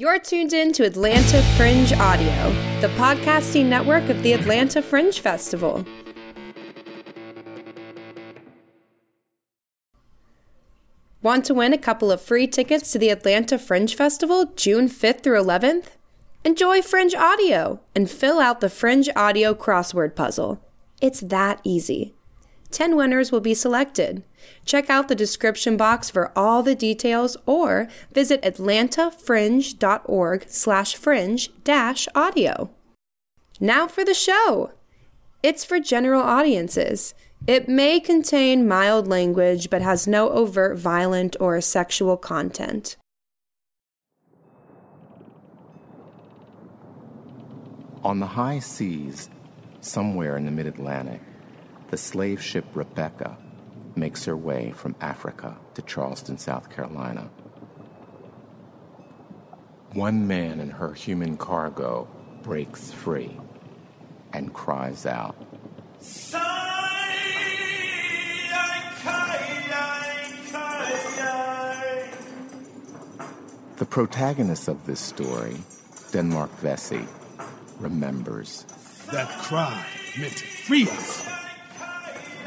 You're 0.00 0.20
tuned 0.20 0.52
in 0.52 0.72
to 0.74 0.84
Atlanta 0.84 1.42
Fringe 1.56 1.92
Audio, 1.94 2.52
the 2.80 2.86
podcasting 2.94 3.64
network 3.64 4.08
of 4.08 4.22
the 4.22 4.32
Atlanta 4.32 4.80
Fringe 4.80 5.18
Festival. 5.18 5.84
Want 11.20 11.44
to 11.46 11.54
win 11.54 11.72
a 11.72 11.78
couple 11.78 12.12
of 12.12 12.20
free 12.20 12.46
tickets 12.46 12.92
to 12.92 13.00
the 13.00 13.08
Atlanta 13.08 13.58
Fringe 13.58 13.92
Festival 13.92 14.52
June 14.54 14.88
5th 14.88 15.24
through 15.24 15.42
11th? 15.42 15.86
Enjoy 16.44 16.80
Fringe 16.80 17.16
Audio 17.16 17.80
and 17.96 18.08
fill 18.08 18.38
out 18.38 18.60
the 18.60 18.70
Fringe 18.70 19.10
Audio 19.16 19.52
crossword 19.52 20.14
puzzle. 20.14 20.64
It's 21.02 21.18
that 21.22 21.60
easy. 21.64 22.14
10 22.70 22.96
winners 22.96 23.32
will 23.32 23.40
be 23.40 23.54
selected. 23.54 24.22
Check 24.64 24.90
out 24.90 25.08
the 25.08 25.14
description 25.14 25.76
box 25.76 26.10
for 26.10 26.32
all 26.36 26.62
the 26.62 26.74
details 26.74 27.36
or 27.46 27.88
visit 28.12 28.42
atlantafringe.org 28.42 30.46
slash 30.48 30.94
fringe 30.94 31.50
dash 31.64 32.08
audio. 32.14 32.70
Now 33.60 33.88
for 33.88 34.04
the 34.04 34.14
show. 34.14 34.72
It's 35.42 35.64
for 35.64 35.80
general 35.80 36.22
audiences. 36.22 37.14
It 37.46 37.68
may 37.68 38.00
contain 38.00 38.68
mild 38.68 39.08
language 39.08 39.70
but 39.70 39.82
has 39.82 40.06
no 40.06 40.30
overt 40.30 40.76
violent 40.76 41.36
or 41.40 41.60
sexual 41.60 42.16
content. 42.16 42.96
On 48.04 48.20
the 48.20 48.26
high 48.26 48.58
seas, 48.58 49.28
somewhere 49.80 50.36
in 50.36 50.44
the 50.44 50.50
mid 50.50 50.66
Atlantic, 50.66 51.20
the 51.90 51.96
slave 51.96 52.42
ship 52.42 52.64
Rebecca 52.74 53.36
makes 53.96 54.24
her 54.26 54.36
way 54.36 54.72
from 54.72 54.94
Africa 55.00 55.56
to 55.74 55.82
Charleston, 55.82 56.38
South 56.38 56.70
Carolina. 56.70 57.30
One 59.92 60.26
man 60.26 60.60
in 60.60 60.70
her 60.70 60.92
human 60.92 61.36
cargo 61.36 62.06
breaks 62.42 62.92
free 62.92 63.38
and 64.32 64.52
cries 64.52 65.06
out, 65.06 65.34
The 73.76 73.86
protagonist 73.86 74.68
of 74.68 74.86
this 74.86 75.00
story, 75.00 75.56
Denmark 76.12 76.50
Vesey, 76.58 77.06
remembers. 77.78 78.64
That 79.12 79.28
cry 79.38 79.86
meant 80.18 80.36
to 80.36 80.44
free 80.44 80.82
us. 80.82 81.37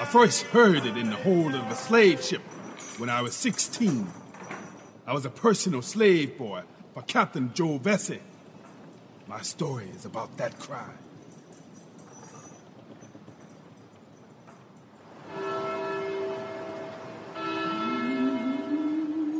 I 0.01 0.05
first 0.05 0.47
heard 0.47 0.83
it 0.87 0.97
in 0.97 1.11
the 1.11 1.15
hold 1.15 1.53
of 1.53 1.69
a 1.69 1.75
slave 1.75 2.23
ship 2.23 2.41
when 2.97 3.07
I 3.07 3.21
was 3.21 3.35
16. 3.35 4.07
I 5.05 5.13
was 5.13 5.27
a 5.27 5.29
personal 5.29 5.83
slave 5.83 6.39
boy 6.39 6.63
for 6.95 7.03
Captain 7.03 7.53
Joe 7.53 7.77
Vesey. 7.77 8.19
My 9.27 9.43
story 9.43 9.85
is 9.95 10.03
about 10.03 10.35
that 10.37 10.57
cry. 10.57 10.89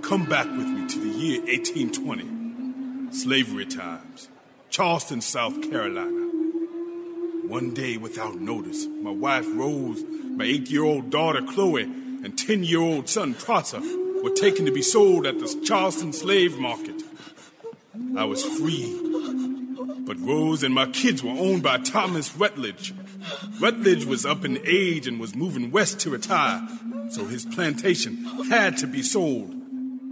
Come 0.04 0.26
back 0.30 0.46
with 0.46 0.68
me 0.68 0.88
to 0.88 1.00
the 1.00 1.10
year 1.10 1.42
1820. 1.42 3.12
Slavery 3.12 3.66
times. 3.66 4.30
Charleston, 4.70 5.22
South 5.22 5.60
Carolina. 5.72 6.21
One 7.52 7.74
day, 7.74 7.98
without 7.98 8.40
notice, 8.40 8.88
my 9.02 9.12
wife 9.12 9.46
Rose, 9.50 10.06
my 10.38 10.46
eight 10.46 10.72
year 10.72 10.86
old 10.86 11.10
daughter 11.10 11.42
Chloe, 11.42 11.84
and 11.84 12.38
10 12.38 12.64
year 12.64 12.80
old 12.80 13.10
son 13.10 13.34
Prosser 13.34 13.82
were 14.24 14.30
taken 14.30 14.66
to 14.68 14.72
be 14.72 14.82
sold 14.82 15.28
at 15.28 15.38
the 15.38 15.62
Charleston 15.66 16.14
slave 16.14 16.58
market. 16.58 17.04
I 18.16 18.24
was 18.24 18.42
free, 18.42 18.98
but 20.06 20.18
Rose 20.22 20.64
and 20.64 20.74
my 20.74 20.86
kids 20.86 21.24
were 21.24 21.32
owned 21.32 21.62
by 21.62 21.80
Thomas 21.80 22.34
Rutledge. 22.38 22.94
Rutledge 23.60 24.06
was 24.06 24.26
up 24.26 24.46
in 24.46 24.58
age 24.66 25.06
and 25.06 25.20
was 25.20 25.36
moving 25.36 25.72
west 25.72 26.00
to 26.00 26.10
retire, 26.10 26.66
so 27.10 27.26
his 27.26 27.44
plantation 27.44 28.16
had 28.50 28.78
to 28.78 28.88
be 28.88 29.04
sold, 29.04 29.54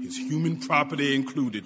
his 0.01 0.17
human 0.17 0.59
property 0.59 1.15
included. 1.15 1.65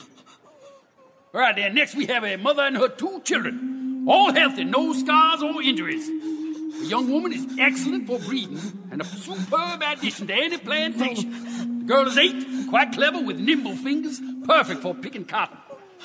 All 1.34 1.42
right, 1.42 1.56
then. 1.56 1.74
Next, 1.74 1.96
we 1.96 2.06
have 2.06 2.24
a 2.24 2.36
mother 2.36 2.62
and 2.62 2.78
her 2.78 2.90
two 2.90 3.20
children, 3.22 3.73
all 4.08 4.34
healthy, 4.34 4.64
no 4.64 4.94
scars 4.94 5.42
or 5.42 5.62
injuries. 5.62 6.08
The 6.08 6.86
young 6.88 7.10
woman 7.10 7.34
is 7.34 7.48
excellent 7.60 8.08
for 8.08 8.20
breeding 8.20 8.60
and 8.92 9.02
a 9.02 9.06
superb 9.06 9.82
addition 9.82 10.28
to 10.28 10.34
any 10.34 10.58
plantation. 10.58 11.80
The 11.80 11.86
girl 11.86 12.08
is 12.08 12.18
eight, 12.18 12.70
quite 12.70 12.92
clever 12.92 13.22
with 13.22 13.40
nimble 13.40 13.76
fingers, 13.76 14.20
perfect 14.46 14.82
for 14.82 14.94
picking 14.94 15.26
cotton. 15.26 15.58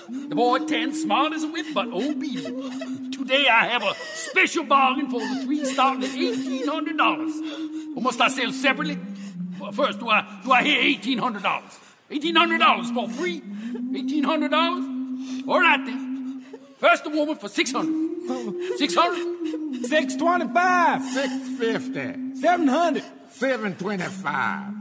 The 0.09 0.35
boy 0.35 0.61
ten, 0.67 0.95
smart 0.95 1.33
as 1.33 1.43
a 1.43 1.49
whip, 1.49 1.67
but 1.75 1.89
obedient. 1.89 3.13
Today 3.13 3.47
I 3.49 3.67
have 3.67 3.83
a 3.83 3.95
special 3.95 4.65
bargain 4.65 5.11
for 5.11 5.21
the 5.21 5.43
three 5.45 5.65
starting 5.65 6.05
at 6.05 6.15
eighteen 6.15 6.69
hundred 6.69 6.97
dollars. 6.97 7.33
Or 7.97 8.03
must 8.03 8.21
I 8.21 8.29
sell 8.29 8.53
separately? 8.53 8.99
First, 9.73 9.99
do 9.99 10.09
I 10.09 10.41
do 10.45 10.53
I 10.53 10.63
hear 10.63 10.81
eighteen 10.81 11.19
hundred 11.19 11.43
dollars? 11.43 11.77
Eighteen 12.11 12.37
hundred 12.37 12.59
dollars 12.59 12.91
for 12.93 13.09
free? 13.09 13.43
Eighteen 13.95 14.23
hundred 14.23 14.53
dollars? 14.53 14.85
All 15.49 15.61
right 15.61 15.85
then. 15.85 16.08
First 16.79 17.05
the 17.05 17.11
woman 17.11 17.37
for 17.37 17.49
six 17.49 17.73
hundred. 17.73 18.79
Six 18.79 18.95
hundred? 18.95 19.87
Six 19.87 20.17
twenty-five. 20.17 21.03
Six 21.03 21.33
fifty. 21.59 22.37
Seven 22.41 22.69
hundred. 22.69 23.05
Seven 23.31 23.75
twenty-five. 23.77 24.75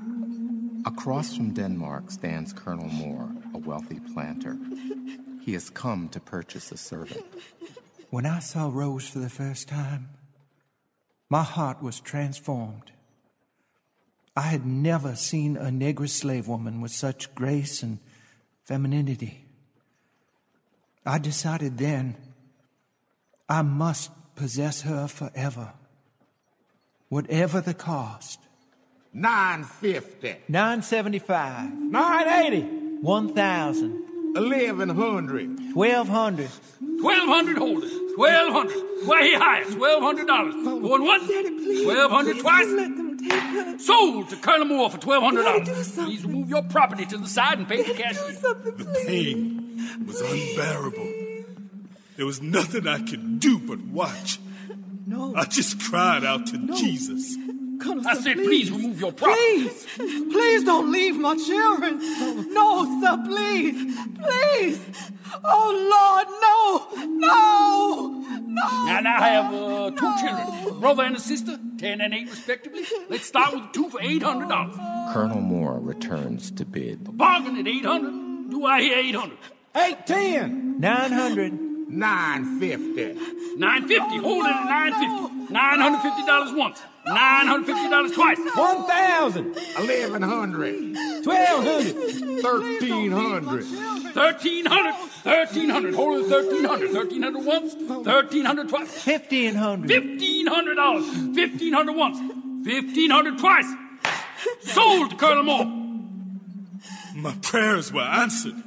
Across 0.86 1.36
from 1.36 1.54
Denmark 1.54 2.12
stands 2.12 2.54
Colonel 2.54 2.88
Moore, 2.88 3.30
a 3.54 3.58
wealthy 3.58 4.00
planter. 4.14 4.58
He 5.42 5.54
has 5.54 5.70
come 5.70 6.08
to 6.10 6.20
purchase 6.20 6.72
a 6.72 6.78
servant. 6.78 7.26
When 8.10 8.26
I 8.26 8.40
saw 8.40 8.70
Rose 8.72 9.10
for 9.10 9.20
the 9.20 9.30
first 9.30 9.68
time, 9.68 10.10
my 11.30 11.44
heart 11.44 11.82
was 11.82 12.00
transformed. 12.00 12.92
I 14.36 14.42
had 14.42 14.66
never 14.66 15.16
seen 15.16 15.58
a 15.58 15.72
Negro 15.72 16.08
slave 16.08 16.48
woman 16.48 16.80
with 16.80 16.92
such 16.92 17.34
grace 17.34 17.82
and 17.82 18.00
femininity. 18.66 19.47
I 21.08 21.18
decided 21.20 21.78
then 21.78 22.16
I 23.48 23.62
must 23.62 24.12
possess 24.36 24.82
her 24.82 25.08
forever, 25.08 25.72
whatever 27.10 27.62
the 27.62 27.74
cost. 27.74 28.40
Nine 29.14 29.64
fifty. 29.64 30.36
Nine 30.50 30.82
seventy-five, 30.82 31.74
Nine 31.74 32.28
eighty. 32.28 32.62
one 33.02 33.34
thousand, 33.34 34.04
Eleven 34.36 34.90
hundred. 34.90 35.58
twelve 35.74 36.10
hundred. 36.10 36.50
Twelve 37.00 37.28
hundred 37.30 37.58
hold 37.58 37.84
it. 37.84 38.16
Twelve 38.16 38.52
hundred. 38.54 39.08
Way 39.08 39.34
higher. 39.36 39.64
Twelve 39.66 40.04
hundred 40.04 40.28
dollars. 40.28 40.54
Going 40.56 41.06
once. 41.06 41.84
Twelve 41.84 42.12
hundred 42.12 42.40
twice. 42.40 43.86
Sold 43.86 44.30
to 44.30 44.36
Colonel 44.38 44.66
Moore 44.66 44.90
for 44.90 44.98
twelve 44.98 45.24
hundred 45.24 45.44
dollars. 45.44 45.92
Please 45.94 46.26
remove 46.26 46.50
your 46.50 46.64
property 46.64 47.06
to 47.06 47.18
the 47.18 47.28
side 47.28 47.58
and 47.60 47.68
pay 47.68 47.82
the 47.84 47.94
cash. 47.94 48.16
The 48.18 49.04
pain 49.06 49.57
was 50.06 50.22
unbearable. 50.22 51.14
There 52.16 52.26
was 52.26 52.42
nothing 52.42 52.88
I 52.88 53.00
could 53.00 53.40
do 53.40 53.60
but 53.60 53.80
watch. 53.80 54.40
No. 55.06 55.34
I 55.36 55.46
just 55.46 55.80
cried 55.80 56.26
out 56.26 56.48
to 56.48 56.58
Jesus. 56.76 57.38
Colonel, 57.80 58.08
I 58.08 58.16
sir, 58.16 58.22
said, 58.22 58.38
please 58.38 58.72
remove 58.72 59.00
your 59.00 59.12
property. 59.12 59.40
Please, 59.40 59.86
please 59.96 60.64
don't 60.64 60.92
leave 60.92 61.16
my 61.16 61.36
children. 61.36 62.00
No, 62.54 63.02
sir, 63.02 63.24
please, 63.24 63.96
please. 64.16 64.80
Oh, 65.44 65.72
Lord, 65.94 66.28
no, 66.42 67.18
no, 67.18 68.20
no. 68.48 68.86
Now, 68.86 69.00
now 69.00 69.16
I 69.18 69.30
have 69.30 69.54
uh, 69.54 69.92
two 69.92 70.18
children, 70.20 70.76
a 70.76 70.80
brother 70.80 71.04
and 71.04 71.16
a 71.16 71.20
sister, 71.20 71.60
ten 71.78 72.02
and 72.02 72.14
eight 72.16 72.30
respectively. 72.30 72.84
Let's 73.10 73.26
start 73.26 73.54
with 73.54 73.72
two 73.74 73.90
for 73.90 74.02
eight 74.02 74.24
hundred 74.24 74.50
dollars. 74.50 74.76
Colonel 75.14 75.42
Moore 75.42 75.80
returns 75.80 76.50
to 76.52 76.66
bid. 76.66 77.16
Bargain 77.16 77.58
at 77.58 77.68
eight 77.68 77.86
hundred. 77.86 78.50
Do 78.50 78.66
I 78.66 78.82
hear 78.82 78.98
eight 78.98 79.16
hundred? 79.74 79.90
Eight 79.90 80.08
ten. 80.08 80.80
Nine 80.80 81.12
hundred. 81.12 81.68
Nine 81.90 82.60
fifty. 82.60 83.14
Nine 83.56 83.88
fifty. 83.88 84.18
Hold 84.18 84.46
it 84.46 84.50
at 84.50 84.66
nine 84.66 84.92
fifty. 84.94 85.54
Nine 85.54 85.80
hundred 85.80 86.02
fifty 86.02 86.26
dollars 86.26 86.54
once. 86.54 86.82
Nine 87.06 87.48
hundred 87.48 87.66
fifty 87.68 87.90
dollars 87.90 88.12
twice. 88.12 88.38
One 88.56 88.86
thousand. 88.86 89.58
Eleven 89.78 90.22
hundred. 90.22 91.24
Twelve 91.24 91.64
hundred. 91.64 92.42
Thirteen 92.42 93.12
hundred. 93.12 93.64
Thirteen 94.14 94.66
hundred. 94.66 94.96
Thirteen 95.24 95.70
hundred. 95.70 95.96
Hold 95.96 96.26
it 96.26 96.30
thirteen 96.30 96.66
hundred. 96.66 96.92
Thirteen 96.92 97.24
hundred 97.24 97.46
once. 97.46 97.74
Thirteen 98.06 98.46
hundred 98.46 98.68
twice. 98.68 98.92
Fifteen 98.92 99.56
hundred. 99.56 99.88
Fifteen 99.88 100.48
hundred 100.48 100.76
dollars. 100.76 101.06
Fifteen 101.34 101.72
hundred 101.74 101.96
once. 101.96 102.20
Fifteen 102.66 103.10
hundred 103.10 103.38
twice. 103.40 103.74
Sold 104.62 105.18
Colonel 105.18 105.44
Moore. 105.44 105.66
My 107.16 107.34
prayers 107.42 107.94
were 107.94 108.02
answered. 108.02 108.62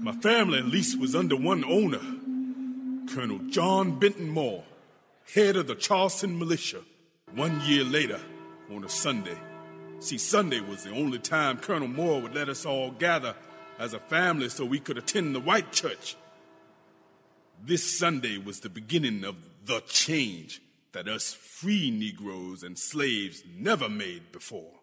My 0.00 0.12
family 0.12 0.60
at 0.60 0.66
least 0.66 1.00
was 1.00 1.16
under 1.16 1.34
one 1.34 1.64
owner 1.64 2.00
Colonel 3.12 3.40
John 3.48 3.98
Benton 3.98 4.28
Moore, 4.28 4.62
head 5.34 5.56
of 5.56 5.66
the 5.66 5.74
Charleston 5.74 6.38
militia. 6.38 6.82
One 7.34 7.60
year 7.62 7.82
later, 7.82 8.20
on 8.70 8.84
a 8.84 8.88
Sunday. 8.88 9.36
See, 9.98 10.16
Sunday 10.16 10.60
was 10.60 10.84
the 10.84 10.92
only 10.92 11.18
time 11.18 11.58
Colonel 11.58 11.88
Moore 11.88 12.20
would 12.20 12.34
let 12.34 12.48
us 12.48 12.64
all 12.64 12.92
gather 12.92 13.34
as 13.80 13.92
a 13.92 13.98
family 13.98 14.48
so 14.48 14.64
we 14.64 14.78
could 14.78 14.98
attend 14.98 15.34
the 15.34 15.40
white 15.40 15.72
church. 15.72 16.16
This 17.64 17.98
Sunday 17.98 18.38
was 18.38 18.60
the 18.60 18.68
beginning 18.68 19.24
of 19.24 19.34
the 19.64 19.80
change 19.80 20.62
that 20.92 21.08
us 21.08 21.32
free 21.32 21.90
Negroes 21.90 22.62
and 22.62 22.78
slaves 22.78 23.42
never 23.52 23.88
made 23.88 24.30
before. 24.30 24.77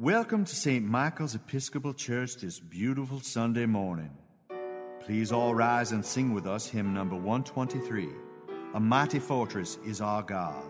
Welcome 0.00 0.46
to 0.46 0.56
St. 0.56 0.82
Michael's 0.82 1.34
Episcopal 1.34 1.92
Church 1.92 2.36
this 2.36 2.58
beautiful 2.58 3.20
Sunday 3.20 3.66
morning. 3.66 4.08
Please 5.02 5.30
all 5.30 5.54
rise 5.54 5.92
and 5.92 6.02
sing 6.02 6.32
with 6.32 6.46
us 6.46 6.66
hymn 6.66 6.94
number 6.94 7.16
123 7.16 8.08
A 8.72 8.80
Mighty 8.80 9.18
Fortress 9.18 9.76
is 9.84 10.00
Our 10.00 10.22
God. 10.22 10.69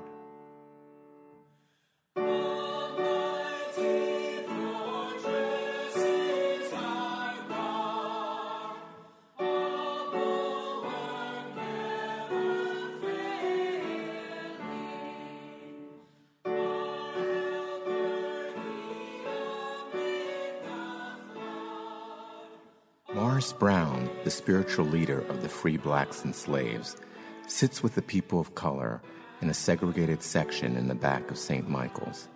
Brown, 23.60 24.08
the 24.24 24.30
spiritual 24.30 24.86
leader 24.86 25.20
of 25.28 25.42
the 25.42 25.48
free 25.48 25.76
blacks 25.76 26.24
and 26.24 26.34
slaves, 26.34 26.96
sits 27.46 27.82
with 27.82 27.94
the 27.94 28.00
people 28.00 28.40
of 28.40 28.54
color 28.54 29.02
in 29.42 29.50
a 29.50 29.54
segregated 29.54 30.22
section 30.22 30.76
in 30.76 30.88
the 30.88 30.94
back 30.94 31.30
of 31.30 31.36
St. 31.36 31.68
Michael's. 31.68 32.26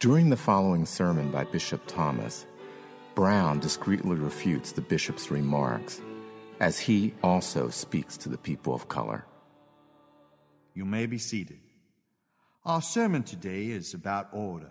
During 0.00 0.30
the 0.30 0.38
following 0.38 0.86
sermon 0.86 1.30
by 1.30 1.44
Bishop 1.44 1.82
Thomas, 1.86 2.46
Brown 3.14 3.60
discreetly 3.60 4.16
refutes 4.16 4.72
the 4.72 4.80
bishop's 4.80 5.30
remarks 5.30 6.00
as 6.60 6.78
he 6.78 7.12
also 7.22 7.68
speaks 7.68 8.16
to 8.16 8.30
the 8.30 8.38
people 8.38 8.74
of 8.74 8.88
color. 8.88 9.26
You 10.72 10.86
may 10.86 11.04
be 11.04 11.18
seated. 11.18 11.60
Our 12.64 12.80
sermon 12.80 13.22
today 13.22 13.66
is 13.66 13.92
about 13.92 14.30
order, 14.32 14.70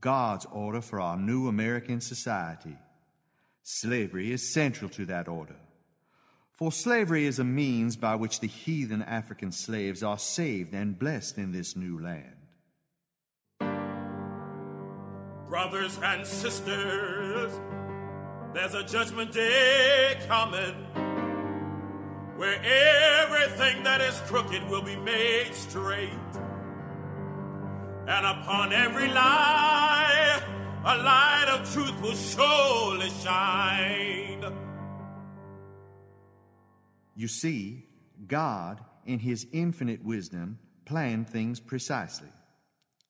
God's 0.00 0.46
order 0.52 0.80
for 0.80 1.00
our 1.00 1.16
new 1.16 1.48
American 1.48 2.00
society. 2.00 2.78
Slavery 3.62 4.32
is 4.32 4.52
central 4.52 4.90
to 4.90 5.06
that 5.06 5.28
order. 5.28 5.56
For 6.52 6.70
slavery 6.70 7.26
is 7.26 7.38
a 7.38 7.44
means 7.44 7.96
by 7.96 8.14
which 8.16 8.40
the 8.40 8.46
heathen 8.46 9.02
African 9.02 9.52
slaves 9.52 10.02
are 10.02 10.18
saved 10.18 10.74
and 10.74 10.98
blessed 10.98 11.38
in 11.38 11.52
this 11.52 11.76
new 11.76 12.00
land. 12.00 12.36
Brothers 15.48 15.98
and 16.02 16.26
sisters, 16.26 17.52
there's 18.54 18.74
a 18.74 18.84
judgment 18.84 19.32
day 19.32 20.18
coming 20.26 20.74
where 22.36 22.60
everything 22.62 23.82
that 23.84 24.00
is 24.00 24.18
crooked 24.26 24.68
will 24.68 24.82
be 24.82 24.96
made 24.96 25.54
straight. 25.54 26.10
And 28.08 28.26
upon 28.26 28.72
every 28.72 29.08
lie, 29.08 29.91
a 30.84 30.96
light 30.96 31.46
of 31.48 31.72
truth 31.72 32.00
will 32.02 32.14
surely 32.14 33.10
shine. 33.22 34.44
You 37.14 37.28
see, 37.28 37.86
God, 38.26 38.80
in 39.06 39.20
His 39.20 39.46
infinite 39.52 40.04
wisdom, 40.04 40.58
planned 40.84 41.28
things 41.28 41.60
precisely. 41.60 42.28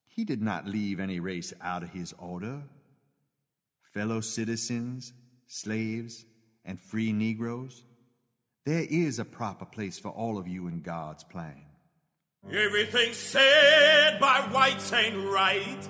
He 0.06 0.24
did 0.24 0.42
not 0.42 0.66
leave 0.66 1.00
any 1.00 1.20
race 1.20 1.54
out 1.62 1.82
of 1.82 1.90
His 1.90 2.12
order. 2.18 2.62
Fellow 3.94 4.20
citizens, 4.20 5.12
slaves, 5.46 6.26
and 6.64 6.78
free 6.78 7.12
Negroes, 7.12 7.84
there 8.66 8.86
is 8.88 9.18
a 9.18 9.24
proper 9.24 9.64
place 9.64 9.98
for 9.98 10.10
all 10.10 10.38
of 10.38 10.46
you 10.46 10.68
in 10.68 10.82
God's 10.82 11.24
plan. 11.24 11.62
Everything 12.50 13.12
said 13.12 14.18
by 14.20 14.40
whites 14.52 14.92
ain't 14.92 15.16
right. 15.30 15.88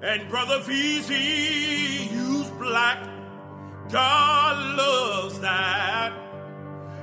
And 0.00 0.28
Brother 0.28 0.60
Vesey 0.60 2.08
used 2.14 2.56
black. 2.58 3.02
God 3.90 4.76
loves 4.76 5.40
that. 5.40 6.12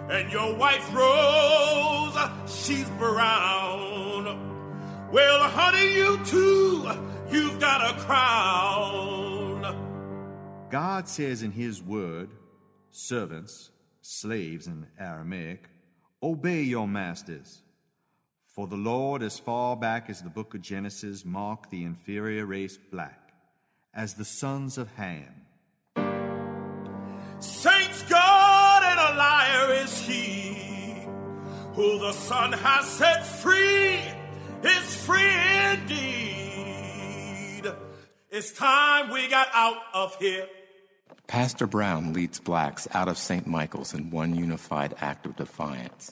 And 0.09 0.31
your 0.31 0.55
wife 0.55 0.93
Rose, 0.93 2.15
she's 2.47 2.87
brown. 2.91 4.53
Well, 5.11 5.49
honey, 5.49 5.93
you 5.93 6.23
too, 6.25 6.89
you've 7.29 7.59
got 7.59 7.81
a 7.89 7.99
crown. 8.01 9.75
God 10.69 11.07
says 11.09 11.43
in 11.43 11.51
His 11.51 11.81
word, 11.81 12.29
servants, 12.91 13.71
slaves 14.01 14.67
in 14.67 14.87
Aramaic, 14.99 15.69
obey 16.23 16.61
your 16.61 16.87
masters. 16.87 17.61
For 18.55 18.67
the 18.67 18.77
Lord, 18.77 19.21
as 19.21 19.37
far 19.37 19.75
back 19.75 20.09
as 20.09 20.21
the 20.21 20.29
book 20.29 20.55
of 20.55 20.61
Genesis, 20.61 21.25
marked 21.25 21.71
the 21.71 21.83
inferior 21.83 22.45
race 22.45 22.77
black 22.77 23.33
as 23.93 24.13
the 24.13 24.23
sons 24.23 24.77
of 24.77 24.89
Ham. 24.93 25.45
Saints 27.39 28.03
God 28.03 28.81
and 28.81 28.97
a 28.97 29.17
liar 29.17 29.73
is 29.83 29.99
he 29.99 31.05
who 31.73 31.99
the 31.99 32.13
Son 32.13 32.53
has 32.53 32.85
set 32.87 33.25
free 33.25 33.99
is 34.63 35.05
free 35.05 35.35
indeed. 35.73 36.53
It's 38.29 38.53
time 38.53 39.11
we 39.11 39.27
got 39.27 39.49
out 39.53 39.81
of 39.93 40.15
here. 40.15 40.47
Pastor 41.27 41.67
Brown 41.67 42.13
leads 42.13 42.39
blacks 42.39 42.87
out 42.93 43.09
of 43.09 43.17
St. 43.17 43.45
Michael's 43.45 43.93
in 43.93 44.11
one 44.11 44.33
unified 44.33 44.95
act 45.01 45.25
of 45.25 45.35
defiance. 45.35 46.09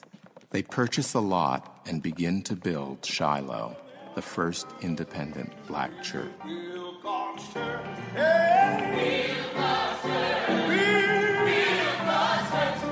They 0.54 0.62
purchase 0.62 1.14
a 1.14 1.20
lot 1.20 1.80
and 1.84 2.00
begin 2.00 2.40
to 2.42 2.54
build 2.54 3.04
Shiloh, 3.04 3.76
the 4.14 4.22
first 4.22 4.68
independent 4.82 5.52
black 5.66 5.90
church. 6.00 6.30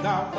Now 0.03 0.32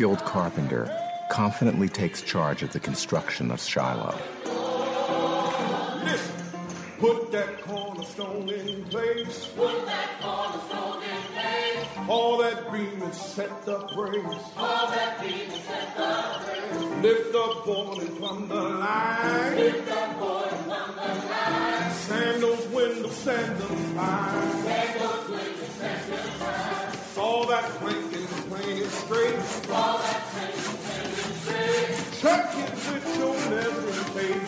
skilled 0.00 0.24
carpenter, 0.24 0.90
confidently 1.28 1.86
takes 1.86 2.22
charge 2.22 2.62
of 2.62 2.72
the 2.72 2.80
construction 2.80 3.50
of 3.50 3.60
Shiloh. 3.60 4.18
Listen, 6.02 6.36
put 6.98 7.30
that 7.32 7.60
cornerstone 7.60 8.48
in 8.48 8.82
place. 8.86 9.44
Put 9.54 9.84
that 9.84 10.08
cornerstone 10.22 11.02
in 11.02 11.20
place. 11.34 12.08
All 12.08 12.38
that 12.38 12.72
beam 12.72 13.02
and 13.02 13.14
set 13.14 13.66
the 13.66 13.78
praise. 13.88 14.24
All 14.56 14.90
that 14.90 15.20
beam 15.20 15.50
and 15.50 15.62
set 15.68 15.94
the 15.94 16.40
praise. 16.46 17.02
Lift 17.02 17.34
up 17.34 17.66
boy 17.66 17.98
and 18.00 18.16
plumb 18.16 18.48
the 18.48 18.54
line. 18.54 19.56
Lift 19.56 19.90
up 19.90 20.18
boy 20.18 20.48
and 20.50 20.64
plumb 20.64 20.94
the 20.96 21.02
line. 21.28 21.90
Sand 21.92 22.42
those 22.42 22.66
windows, 22.68 23.16
sand 23.16 23.58
them 23.58 23.76
fine. 23.94 24.62
Sand 24.62 25.00
those 25.00 25.28
windows, 25.28 25.68
sand 25.76 26.10
them 26.10 26.30
fine. 26.40 26.96
Saw 27.12 27.44
that 27.48 27.64
planking, 27.80 28.09
plain 28.60 28.82
and 28.82 28.90
straight. 28.90 29.40
Saw 29.40 29.96
that 29.98 30.22
plain 30.32 30.52
and 30.52 31.14
straight. 31.40 31.96
Check 32.20 32.44
it 32.54 32.70
with 32.92 33.16
your 33.16 33.34
your 33.48 34.44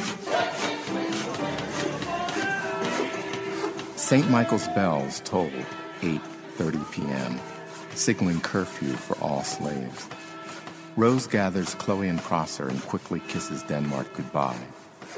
St. 3.96 4.30
Michael's 4.30 4.68
bells 4.68 5.20
tolled 5.20 5.52
8:30 6.00 6.92
p.m., 6.92 7.40
signaling 7.94 8.40
curfew 8.40 8.92
for 8.92 9.16
all 9.24 9.42
slaves. 9.42 10.08
Rose 10.96 11.26
gathers 11.26 11.74
Chloe 11.76 12.08
and 12.08 12.20
Prosser 12.20 12.68
and 12.68 12.82
quickly 12.82 13.20
kisses 13.28 13.62
Denmark 13.62 14.12
goodbye. 14.14 14.58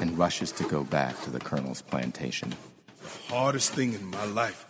and 0.01 0.17
rushes 0.17 0.51
to 0.51 0.63
go 0.65 0.83
back 0.83 1.21
to 1.21 1.29
the 1.29 1.39
colonel's 1.39 1.81
plantation. 1.81 2.53
The 3.01 3.33
hardest 3.33 3.71
thing 3.71 3.93
in 3.93 4.05
my 4.07 4.25
life 4.25 4.65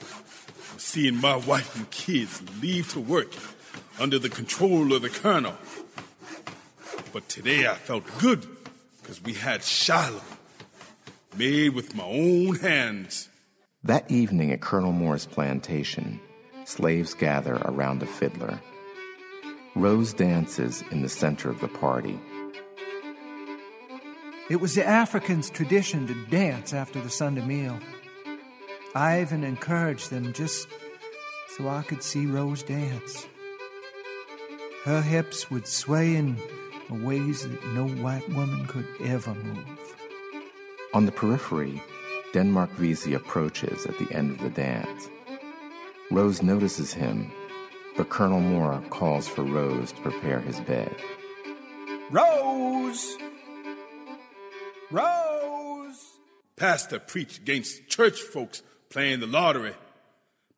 was 0.75 0.83
seeing 0.83 1.19
my 1.19 1.35
wife 1.35 1.75
and 1.75 1.89
kids 1.89 2.43
leave 2.61 2.91
to 2.93 2.99
work 2.99 3.33
under 3.99 4.19
the 4.19 4.29
control 4.29 4.93
of 4.93 5.01
the 5.01 5.09
colonel. 5.09 5.55
But 7.13 7.29
today 7.29 7.67
I 7.67 7.75
felt 7.75 8.03
good 8.19 8.45
because 9.01 9.23
we 9.23 9.33
had 9.33 9.63
Shiloh 9.63 10.21
made 11.37 11.73
with 11.73 11.95
my 11.95 12.03
own 12.03 12.55
hands. 12.55 13.29
That 13.83 14.09
evening 14.09 14.51
at 14.51 14.61
Colonel 14.61 14.91
Moore's 14.91 15.25
plantation, 15.25 16.19
slaves 16.65 17.13
gather 17.13 17.55
around 17.55 18.01
a 18.01 18.07
fiddler. 18.07 18.59
Rose 19.75 20.13
dances 20.13 20.83
in 20.91 21.01
the 21.01 21.09
center 21.09 21.49
of 21.49 21.61
the 21.61 21.67
party. 21.67 22.19
It 24.49 24.57
was 24.57 24.75
the 24.75 24.85
Africans' 24.85 25.49
tradition 25.49 26.07
to 26.07 26.25
dance 26.25 26.73
after 26.73 27.01
the 27.01 27.09
Sunday 27.09 27.45
meal. 27.45 27.79
I 28.93 29.21
even 29.21 29.43
encouraged 29.43 30.11
them 30.11 30.33
just 30.33 30.67
so 31.57 31.67
I 31.67 31.81
could 31.81 32.03
see 32.03 32.25
Rose 32.25 32.63
dance. 32.63 33.27
Her 34.85 35.01
hips 35.01 35.49
would 35.49 35.65
sway 35.65 36.15
in 36.15 36.37
ways 36.91 37.41
that 37.41 37.65
no 37.73 37.87
white 37.87 38.29
woman 38.29 38.67
could 38.67 38.85
ever 39.03 39.33
move. 39.33 39.95
On 40.93 41.07
the 41.07 41.11
periphery, 41.11 41.81
Denmark 42.33 42.69
Vesey 42.73 43.15
approaches 43.15 43.87
at 43.87 43.97
the 43.97 44.07
end 44.15 44.29
of 44.29 44.41
the 44.41 44.51
dance. 44.51 45.09
Rose 46.11 46.43
notices 46.43 46.93
him, 46.93 47.31
but 47.97 48.09
Colonel 48.09 48.41
Moore 48.41 48.79
calls 48.91 49.27
for 49.27 49.41
Rose 49.41 49.91
to 49.91 50.01
prepare 50.01 50.39
his 50.39 50.59
bed. 50.59 50.95
Rose! 52.11 53.17
Rose! 54.91 56.19
Pastor 56.57 56.99
preached 56.99 57.39
against 57.39 57.87
church 57.87 58.21
folks 58.21 58.61
playing 58.91 59.19
the 59.19 59.25
lottery. 59.25 59.73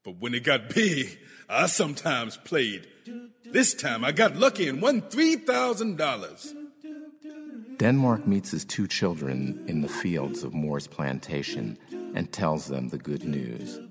But 0.08 0.22
when 0.22 0.34
it 0.34 0.46
got 0.46 0.74
big, 0.74 1.20
I 1.50 1.68
sometimes 1.68 2.38
played. 2.38 2.88
This 3.44 3.74
time 3.74 4.06
I 4.06 4.14
got 4.14 4.38
lucky 4.38 4.70
and 4.70 4.82
won 4.82 5.02
$3,000. 5.02 6.56
Denmark 7.76 8.26
meets 8.26 8.52
his 8.52 8.64
two 8.64 8.88
children 8.88 9.66
in 9.68 9.82
the 9.82 9.90
fields 9.90 10.46
of 10.46 10.54
Moore's 10.54 10.88
plantation 10.88 11.78
and 12.16 12.32
tells 12.32 12.68
them 12.68 12.88
the 12.88 12.98
good 12.98 13.26
news. 13.26 13.82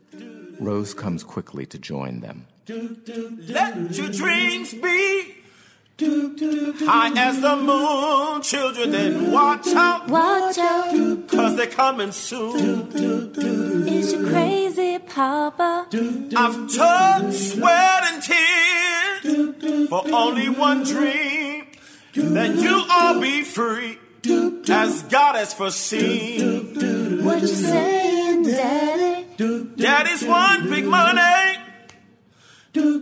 Rose 0.59 0.95
comes 0.95 1.23
quickly 1.23 1.67
to 1.67 1.79
join 1.79 2.21
them. 2.21 2.47
Let 2.67 3.95
your 3.95 4.09
dreams 4.09 4.73
be 4.73 5.35
high 5.99 7.13
as 7.17 7.41
the 7.41 7.57
moon, 7.57 8.43
children, 8.43 8.95
and 8.95 9.33
watch 9.33 9.67
out. 9.69 10.09
Watch 10.09 10.59
out. 10.59 11.29
Cause 11.29 11.57
they're 11.57 11.67
coming 11.67 12.13
soon. 12.13 12.91
Is 13.87 14.13
you 14.13 14.27
crazy, 14.29 14.66
Papa? 15.17 15.89
I've 16.37 16.69
took 16.69 17.33
sweat 17.33 18.03
and 18.05 18.23
tears 18.23 19.89
for 19.89 20.03
only 20.13 20.51
one 20.51 20.83
dream 20.83 21.65
that 22.15 22.55
you 22.57 22.85
all 22.91 23.19
be 23.19 23.43
free 23.43 23.99
as 24.69 25.05
God 25.05 25.37
has 25.37 25.55
foreseen. 25.55 27.25
What 27.25 27.41
you 27.41 27.49
saying, 27.49 28.43
Daddy? 28.43 29.25
Daddy's 29.77 30.23
one 30.23 30.69
big 30.69 30.85
money. 30.85 31.61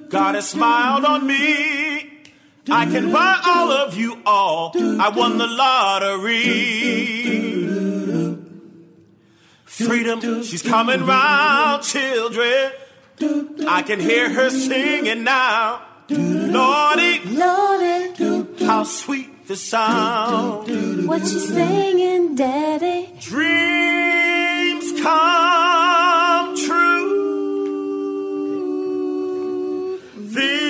God 0.09 0.37
has 0.37 0.51
smiled 0.51 1.05
on 1.05 1.27
me. 1.27 2.13
I 2.71 2.87
can 2.87 3.11
buy 3.11 3.41
all 3.45 3.73
of 3.73 3.97
you 3.97 4.23
all. 4.25 4.73
I 4.77 5.09
won 5.09 5.37
the 5.39 5.49
lottery. 5.49 6.45
Freedom, 9.75 10.21
she's 10.45 10.63
coming 10.63 11.05
round, 11.05 11.83
children. 11.83 12.71
I 13.67 13.83
can 13.85 13.99
hear 13.99 14.31
her 14.31 14.49
singing 14.49 15.25
now. 15.25 15.83
Lordy, 16.09 17.19
Lordy, 17.25 18.65
how 18.65 18.85
sweet 18.85 19.49
the 19.49 19.57
sound. 19.57 21.09
what 21.09 21.23
you 21.23 21.41
singing, 21.41 22.37
Daddy? 22.37 23.15
Dreams 23.21 25.01
come 25.03 26.57
true. 26.57 27.25
This 30.17 30.64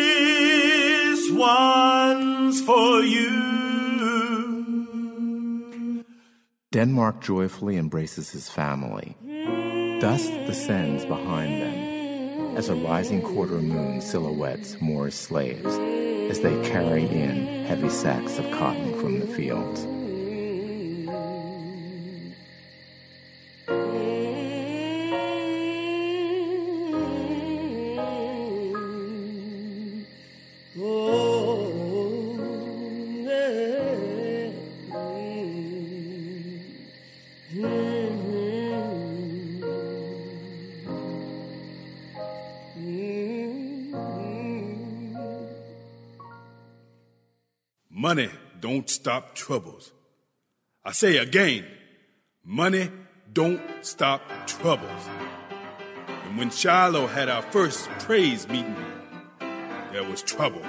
Denmark 6.74 7.20
joyfully 7.20 7.76
embraces 7.76 8.32
his 8.32 8.48
family. 8.48 9.16
Dust 10.00 10.32
descends 10.44 11.06
behind 11.06 11.62
them 11.62 12.56
as 12.56 12.68
a 12.68 12.74
rising 12.74 13.22
quarter 13.22 13.60
moon 13.60 14.00
silhouettes 14.00 14.80
Moore's 14.80 15.14
slaves 15.14 15.78
as 16.28 16.40
they 16.40 16.60
carry 16.68 17.04
in 17.04 17.64
heavy 17.66 17.88
sacks 17.88 18.40
of 18.40 18.50
cotton 18.50 18.92
from 19.00 19.20
the 19.20 19.26
fields. 19.28 19.86
Don't 48.84 48.90
stop 48.90 49.34
troubles. 49.34 49.92
I 50.84 50.92
say 50.92 51.16
again, 51.16 51.64
money 52.44 52.90
don't 53.32 53.62
stop 53.80 54.20
troubles. 54.46 55.08
And 56.24 56.36
when 56.36 56.50
Shiloh 56.50 57.06
had 57.06 57.30
our 57.30 57.40
first 57.40 57.88
praise 58.00 58.46
meeting, 58.46 58.76
there 59.90 60.04
was 60.04 60.22
trouble. 60.22 60.60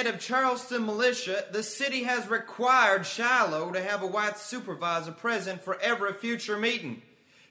Head 0.00 0.14
of 0.14 0.18
Charleston 0.18 0.86
Militia, 0.86 1.44
the 1.52 1.62
city 1.62 2.04
has 2.04 2.26
required 2.26 3.04
Shiloh 3.04 3.70
to 3.72 3.82
have 3.82 4.02
a 4.02 4.06
white 4.06 4.38
supervisor 4.38 5.12
present 5.12 5.60
for 5.60 5.78
every 5.78 6.14
future 6.14 6.56
meeting. 6.56 7.02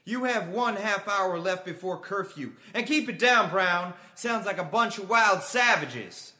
You 0.04 0.24
have 0.24 0.48
one 0.48 0.74
half 0.74 1.06
hour 1.06 1.38
left 1.38 1.64
before 1.64 2.00
curfew. 2.00 2.54
And 2.74 2.88
keep 2.88 3.08
it 3.08 3.20
down, 3.20 3.50
Brown. 3.50 3.94
Sounds 4.16 4.46
like 4.46 4.58
a 4.58 4.64
bunch 4.64 4.98
of 4.98 5.08
wild 5.08 5.42
savages. 5.42 6.32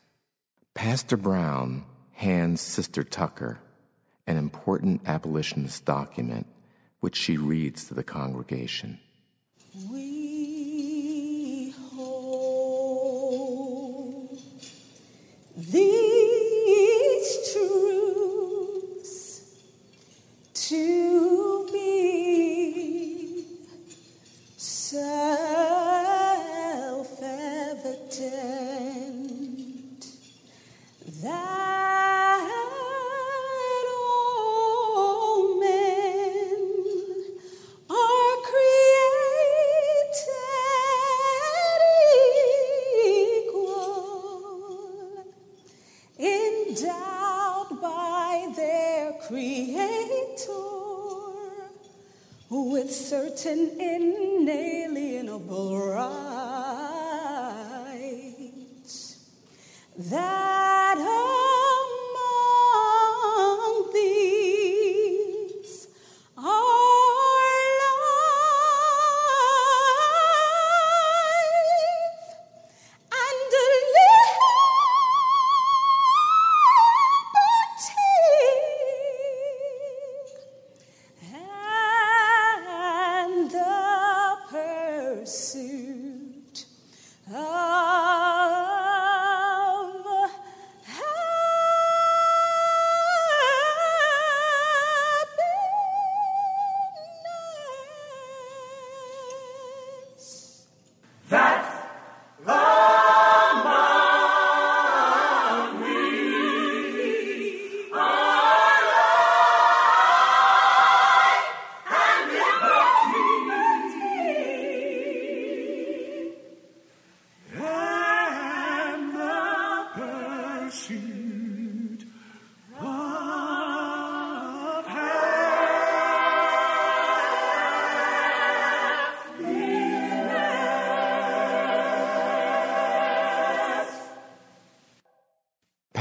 Pastor 0.74 1.16
Brown 1.16 1.84
hands 2.14 2.60
Sister 2.60 3.04
Tucker 3.04 3.60
an 4.26 4.36
important 4.36 5.02
abolitionist 5.06 5.84
document 5.84 6.48
which 6.98 7.14
she 7.14 7.36
reads 7.36 7.84
to 7.84 7.94
the 7.94 8.02
congregation. 8.02 8.98
We 9.88 10.09
these 15.68 17.52
truths 17.52 19.12
to 20.54 21.09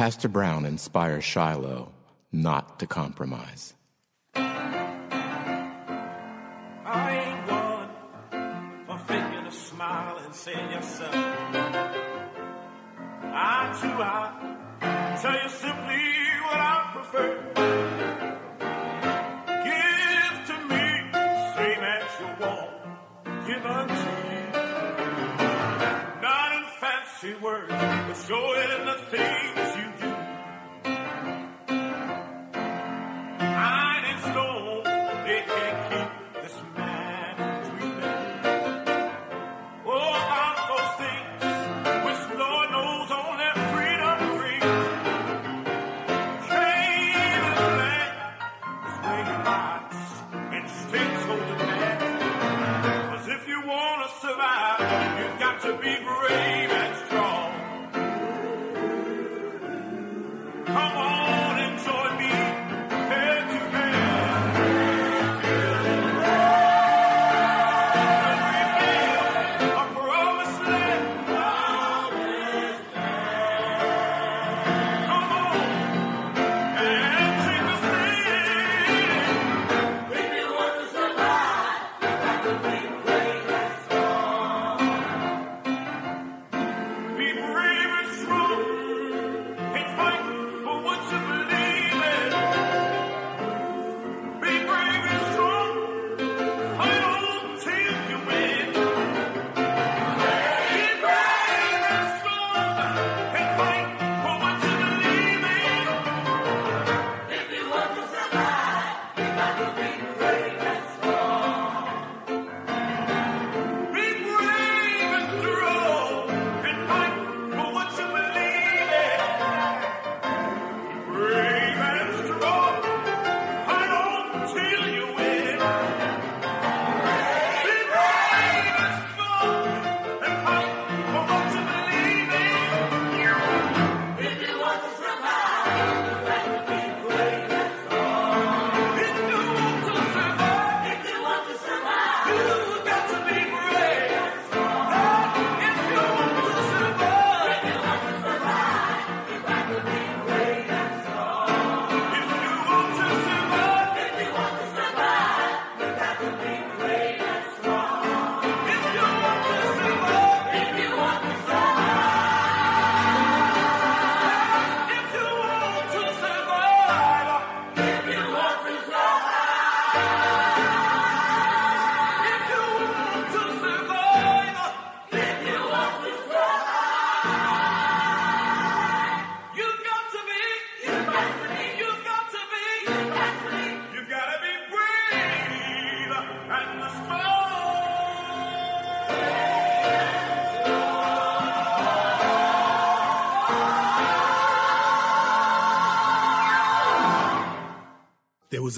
Pastor 0.10 0.28
Brown 0.28 0.66
inspires 0.66 1.24
Shiloh 1.24 1.92
not 2.32 2.80
to 2.80 2.88
compromise. 2.88 3.76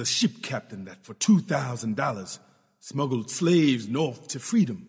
A 0.01 0.05
ship 0.05 0.41
captain 0.41 0.85
that, 0.85 1.05
for 1.05 1.13
$2,000, 1.13 2.39
smuggled 2.79 3.29
slaves 3.29 3.87
north 3.87 4.27
to 4.29 4.39
freedom. 4.39 4.87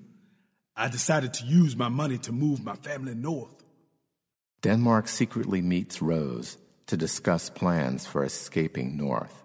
I 0.74 0.88
decided 0.88 1.34
to 1.34 1.44
use 1.44 1.76
my 1.76 1.88
money 1.88 2.18
to 2.18 2.32
move 2.32 2.64
my 2.64 2.74
family 2.74 3.14
north. 3.14 3.54
Denmark 4.62 5.08
secretly 5.08 5.60
meets 5.60 6.00
Rose 6.00 6.56
to 6.86 6.96
discuss 6.96 7.50
plans 7.50 8.06
for 8.06 8.24
escaping 8.24 8.96
north. 8.96 9.42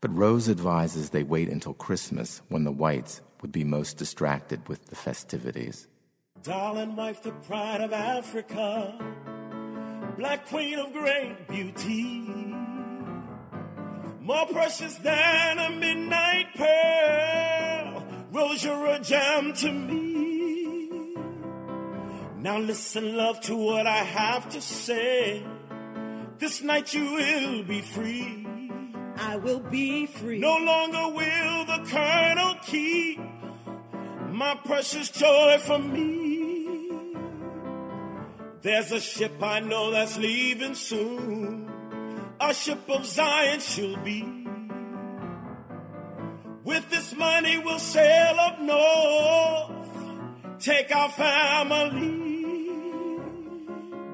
But 0.00 0.16
Rose 0.16 0.48
advises 0.48 1.10
they 1.10 1.22
wait 1.22 1.48
until 1.48 1.74
Christmas 1.74 2.40
when 2.48 2.64
the 2.64 2.72
whites 2.72 3.20
would 3.42 3.52
be 3.52 3.64
most 3.64 3.96
distracted 3.96 4.66
with 4.68 4.86
the 4.86 4.96
festivities. 4.96 5.88
Darling 6.42 6.96
wife, 6.96 7.22
the 7.22 7.32
pride 7.32 7.80
of 7.80 7.92
Africa, 7.92 8.94
black 10.16 10.46
queen 10.46 10.78
of 10.78 10.92
great 10.92 11.48
beauty, 11.48 12.45
more 14.26 14.46
precious 14.46 14.96
than 14.96 15.58
a 15.60 15.70
midnight 15.70 16.48
pearl. 16.56 18.04
Rose, 18.32 18.64
you're 18.64 18.86
a 18.86 18.98
gem 18.98 19.52
to 19.52 19.70
me. 19.70 21.14
Now 22.38 22.58
listen, 22.58 23.16
love, 23.16 23.40
to 23.42 23.54
what 23.54 23.86
I 23.86 23.98
have 23.98 24.48
to 24.48 24.60
say. 24.60 25.46
This 26.38 26.60
night 26.60 26.92
you 26.92 27.04
will 27.04 27.62
be 27.62 27.80
free. 27.82 28.44
I 29.16 29.36
will 29.36 29.60
be 29.60 30.06
free. 30.06 30.40
No 30.40 30.56
longer 30.56 31.08
will 31.14 31.64
the 31.64 31.84
colonel 31.88 32.56
keep 32.62 33.20
my 34.32 34.56
precious 34.64 35.08
joy 35.08 35.58
from 35.60 35.92
me. 35.92 37.14
There's 38.62 38.90
a 38.90 39.00
ship 39.00 39.40
I 39.40 39.60
know 39.60 39.92
that's 39.92 40.18
leaving 40.18 40.74
soon. 40.74 41.55
A 42.38 42.52
ship 42.52 42.88
of 42.90 43.06
Zion 43.06 43.60
she'll 43.60 43.96
be. 44.04 44.22
With 46.64 46.90
this 46.90 47.14
money 47.16 47.56
we'll 47.58 47.78
sail 47.78 48.36
up 48.38 48.60
north, 48.60 49.88
take 50.58 50.94
our 50.94 51.08
family. 51.08 52.26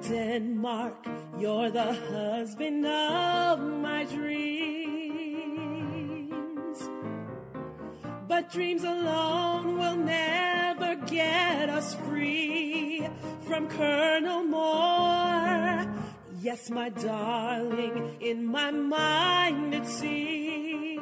Denmark, 0.09 1.07
you're 1.39 1.71
the 1.71 1.95
husband 1.95 2.87
of 2.87 3.61
my 3.61 4.05
dreams. 4.05 4.43
But 8.29 8.53
dreams 8.53 8.85
alone 8.85 9.79
will 9.79 9.97
never 9.97 10.95
get 11.07 11.69
us 11.69 11.97
free 12.07 13.09
from 13.49 13.69
Colonel 13.69 14.45
Moore. 14.45 15.87
Yes, 16.43 16.71
my 16.71 16.89
darling, 16.89 18.17
in 18.21 18.45
my 18.45 18.73
mind 18.73 19.73
it 19.75 19.87
seems 19.87 20.93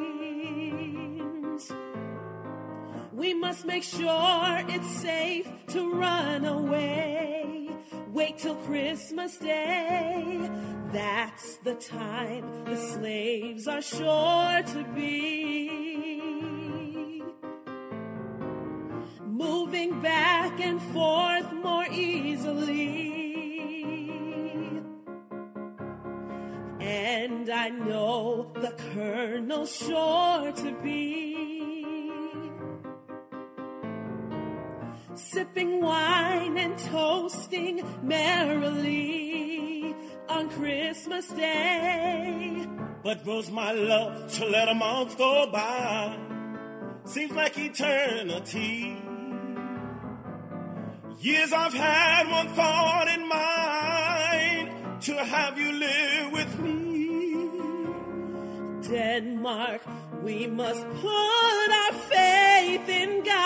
we 3.10 3.32
must 3.32 3.64
make 3.64 3.82
sure 3.82 4.64
it's 4.68 4.90
safe 5.00 5.48
to 5.68 5.92
run 5.94 6.44
away. 6.44 7.70
Wait 8.12 8.36
till 8.36 8.56
Christmas 8.66 9.38
Day. 9.38 10.50
That's 10.92 11.56
the 11.64 11.76
time 11.76 12.44
the 12.66 12.76
slaves 12.76 13.66
are 13.66 13.80
sure 13.80 14.62
to 14.74 14.84
be. 14.94 15.59
I 27.62 27.68
know 27.68 28.50
the 28.54 28.72
Colonel's 28.92 29.76
sure 29.76 30.50
to 30.50 30.72
be. 30.82 31.10
sipping 35.14 35.82
wine 35.82 36.56
and 36.56 36.78
toasting 36.78 37.82
merrily 38.02 39.94
on 40.28 40.48
Christmas 40.48 41.28
Day. 41.28 42.66
But 43.04 43.26
Rose, 43.26 43.50
my 43.50 43.72
love, 43.72 44.32
to 44.36 44.46
let 44.46 44.68
a 44.68 44.74
month 44.74 45.18
go 45.18 45.46
by 45.52 46.18
seems 47.04 47.32
like 47.32 47.58
eternity. 47.58 48.96
Years 51.20 51.52
I've 51.52 51.74
had 51.74 52.30
one 52.30 52.48
thought 52.48 53.08
in 53.16 53.28
mind 53.28 55.02
to 55.02 55.14
have 55.14 55.58
you 55.58 55.72
live 55.72 56.32
with. 56.32 56.39
Denmark, 58.90 59.82
we 60.24 60.48
must 60.48 60.84
put 61.00 61.70
our 61.82 61.92
faith 61.92 62.88
in 62.88 63.22
God. 63.22 63.40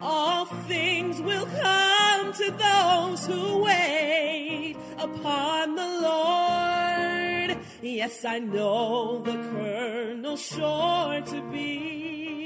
All 0.00 0.46
things 0.46 1.20
will 1.20 1.44
come 1.44 2.32
to 2.32 2.50
those 2.50 3.26
who 3.26 3.58
wait 3.58 4.76
upon 4.96 5.74
the 5.74 5.90
Lord. 6.08 7.58
Yes, 7.82 8.24
I 8.24 8.38
know 8.38 9.22
the 9.22 9.36
Colonel's 9.52 10.40
sure 10.40 11.20
to 11.20 11.40
be. 11.52 12.41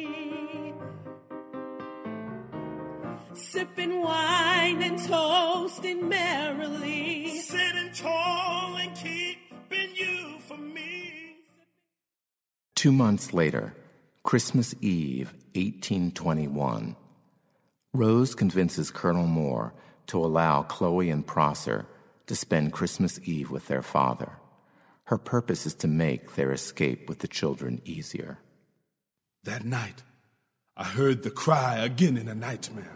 Sipping 3.36 4.00
wine 4.00 4.82
and 4.82 4.98
toasting 4.98 6.08
merrily. 6.08 7.38
Sitting 7.38 7.92
tall 7.92 8.76
and 8.76 8.96
keeping 8.96 9.94
you 9.94 10.38
for 10.40 10.56
me. 10.56 11.36
Two 12.74 12.92
months 12.92 13.34
later, 13.34 13.74
Christmas 14.22 14.74
Eve, 14.80 15.34
1821, 15.54 16.96
Rose 17.92 18.34
convinces 18.34 18.90
Colonel 18.90 19.26
Moore 19.26 19.74
to 20.06 20.18
allow 20.18 20.62
Chloe 20.62 21.10
and 21.10 21.26
Prosser 21.26 21.86
to 22.26 22.34
spend 22.34 22.72
Christmas 22.72 23.20
Eve 23.24 23.50
with 23.50 23.68
their 23.68 23.82
father. 23.82 24.32
Her 25.04 25.18
purpose 25.18 25.66
is 25.66 25.74
to 25.76 25.88
make 25.88 26.36
their 26.36 26.52
escape 26.52 27.08
with 27.08 27.18
the 27.18 27.28
children 27.28 27.82
easier. 27.84 28.38
That 29.44 29.64
night, 29.64 30.02
I 30.76 30.84
heard 30.84 31.22
the 31.22 31.30
cry 31.30 31.78
again 31.78 32.16
in 32.16 32.28
a 32.28 32.34
nightmare. 32.34 32.92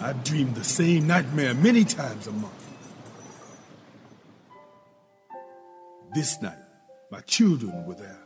I 0.00 0.12
dreamed 0.24 0.54
the 0.54 0.64
same 0.64 1.06
nightmare 1.06 1.54
many 1.54 1.84
times 1.84 2.26
a 2.26 2.32
month. 2.32 2.54
This 6.14 6.40
night, 6.40 6.57
children 7.38 7.86
were 7.86 7.94
there. 7.94 8.17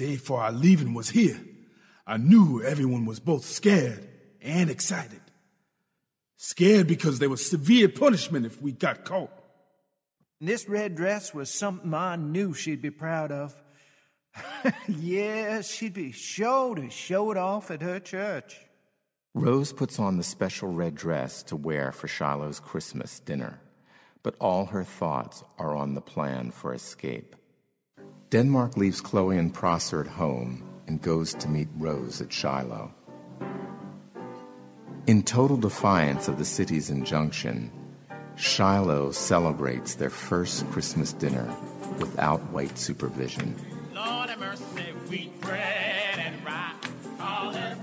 Day 0.00 0.16
for 0.16 0.40
our 0.40 0.50
leaving 0.50 0.94
was 0.94 1.10
here. 1.10 1.38
I 2.06 2.16
knew 2.16 2.62
everyone 2.62 3.04
was 3.04 3.20
both 3.20 3.44
scared 3.44 4.08
and 4.40 4.70
excited. 4.70 5.20
Scared 6.38 6.86
because 6.86 7.18
there 7.18 7.28
was 7.28 7.44
severe 7.44 7.86
punishment 7.86 8.46
if 8.46 8.62
we 8.62 8.72
got 8.72 9.04
caught. 9.04 9.30
This 10.40 10.66
red 10.70 10.94
dress 10.94 11.34
was 11.34 11.52
something 11.52 11.92
I 11.92 12.16
knew 12.16 12.54
she'd 12.54 12.80
be 12.80 12.90
proud 12.90 13.30
of. 13.30 13.54
yes, 14.88 15.70
she'd 15.70 15.92
be 15.92 16.12
sure 16.12 16.74
to 16.76 16.88
show 16.88 17.30
it 17.30 17.36
off 17.36 17.70
at 17.70 17.82
her 17.82 18.00
church. 18.00 18.58
Rose 19.34 19.70
puts 19.70 19.98
on 19.98 20.16
the 20.16 20.22
special 20.22 20.70
red 20.70 20.94
dress 20.94 21.42
to 21.42 21.56
wear 21.56 21.92
for 21.92 22.08
Shiloh's 22.08 22.58
Christmas 22.58 23.20
dinner, 23.20 23.60
but 24.22 24.34
all 24.40 24.64
her 24.64 24.82
thoughts 24.82 25.44
are 25.58 25.76
on 25.76 25.92
the 25.92 26.00
plan 26.00 26.52
for 26.52 26.72
escape. 26.72 27.36
Denmark 28.30 28.76
leaves 28.76 29.00
Chloe 29.00 29.38
and 29.38 29.52
Prosser 29.52 30.00
at 30.00 30.06
home 30.06 30.62
and 30.86 31.02
goes 31.02 31.34
to 31.34 31.48
meet 31.48 31.66
Rose 31.76 32.20
at 32.20 32.32
Shiloh. 32.32 32.94
In 35.08 35.24
total 35.24 35.56
defiance 35.56 36.28
of 36.28 36.38
the 36.38 36.44
city's 36.44 36.90
injunction, 36.90 37.72
Shiloh 38.36 39.10
celebrates 39.10 39.96
their 39.96 40.10
first 40.10 40.64
Christmas 40.70 41.12
dinner 41.12 41.52
without 41.98 42.40
white 42.52 42.78
supervision. 42.78 43.56
Lord 43.92 44.30
have 44.30 44.38
mercy, 44.38 44.92
wheat 45.08 45.40
bread 45.40 46.18
and 46.18 46.44
rye. 46.46 46.74
All 47.18 47.52
sugar, 47.52 47.80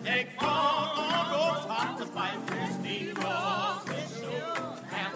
ham. 4.92 5.12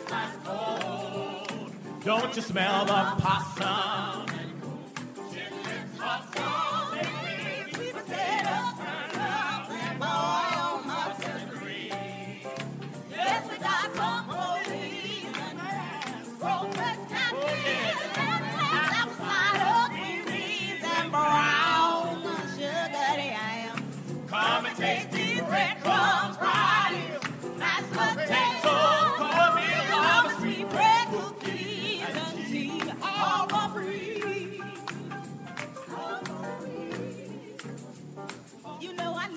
Don't 2.04 2.36
you 2.36 2.41
smell 2.41 2.84
the 2.84 3.22
possum? 3.22 4.21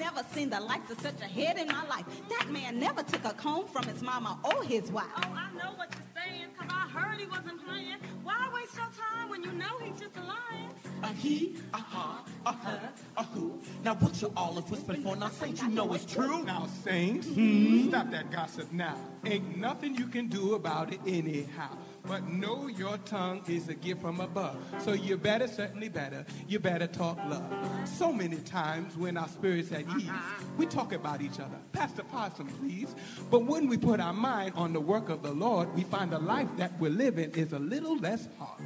Never 0.04 0.22
seen 0.34 0.50
the 0.50 0.60
likes 0.60 0.90
of 0.90 1.00
such 1.00 1.18
a 1.22 1.24
head 1.24 1.56
in 1.56 1.66
my 1.66 1.82
life. 1.86 2.04
That 2.28 2.50
man 2.50 2.78
never 2.78 3.02
took 3.02 3.24
a 3.24 3.32
comb 3.32 3.66
from 3.66 3.84
his 3.84 4.02
mama 4.02 4.38
or 4.44 4.62
his 4.62 4.92
wife. 4.92 5.06
Oh, 5.16 5.34
I 5.34 5.50
know 5.56 5.72
what 5.76 5.88
you're 5.94 6.22
saying, 6.22 6.48
cause 6.58 6.68
I 6.68 6.88
heard 6.90 7.18
he 7.18 7.24
wasn't 7.24 7.66
playing. 7.66 7.96
Why 8.22 8.50
waste 8.54 8.76
your 8.76 8.90
time 9.04 9.30
when 9.30 9.42
you 9.42 9.52
know 9.52 9.78
he's 9.82 9.98
just 9.98 10.14
a 10.16 10.20
lion? 10.20 10.70
A 11.02 11.08
he, 11.08 11.56
a 11.72 11.78
her, 11.78 12.18
a 12.44 12.52
her, 12.52 12.92
a 13.16 13.24
who. 13.24 13.58
Now 13.82 13.94
what 13.94 14.20
you 14.20 14.30
all 14.36 14.58
is 14.58 14.70
whispering 14.70 15.02
for? 15.02 15.16
Now 15.16 15.30
Saint, 15.30 15.62
you 15.62 15.68
know 15.68 15.94
it's 15.94 16.04
true. 16.04 16.44
Now, 16.44 16.68
Saints, 16.84 17.26
hmm? 17.28 17.88
stop 17.88 18.10
that 18.10 18.30
gossip 18.30 18.70
now. 18.72 18.98
Ain't 19.24 19.56
nothing 19.56 19.94
you 19.96 20.06
can 20.06 20.26
do 20.26 20.54
about 20.54 20.92
it 20.92 21.00
anyhow. 21.06 21.78
But 22.06 22.28
know 22.28 22.68
your 22.68 22.98
tongue 22.98 23.42
is 23.48 23.68
a 23.68 23.74
gift 23.74 24.02
from 24.02 24.20
above. 24.20 24.56
So 24.80 24.92
you 24.92 25.16
better, 25.16 25.48
certainly 25.48 25.88
better, 25.88 26.26
you 26.46 26.58
better 26.58 26.86
talk 26.86 27.18
love. 27.28 27.50
So 27.88 28.12
many 28.12 28.36
times 28.36 28.96
when 28.96 29.16
our 29.16 29.28
spirits 29.28 29.72
at 29.72 29.84
ease, 29.98 30.10
we 30.58 30.66
talk 30.66 30.92
about 30.92 31.22
each 31.22 31.40
other. 31.40 31.56
Pastor 31.72 32.02
Possum, 32.02 32.48
please. 32.60 32.94
But 33.30 33.46
when 33.46 33.68
we 33.68 33.78
put 33.78 34.00
our 34.00 34.12
mind 34.12 34.52
on 34.54 34.74
the 34.74 34.80
work 34.80 35.08
of 35.08 35.22
the 35.22 35.32
Lord, 35.32 35.74
we 35.74 35.82
find 35.84 36.12
the 36.12 36.18
life 36.18 36.48
that 36.56 36.78
we're 36.78 36.90
living 36.90 37.30
is 37.30 37.52
a 37.52 37.58
little 37.58 37.96
less 37.96 38.28
hard. 38.38 38.60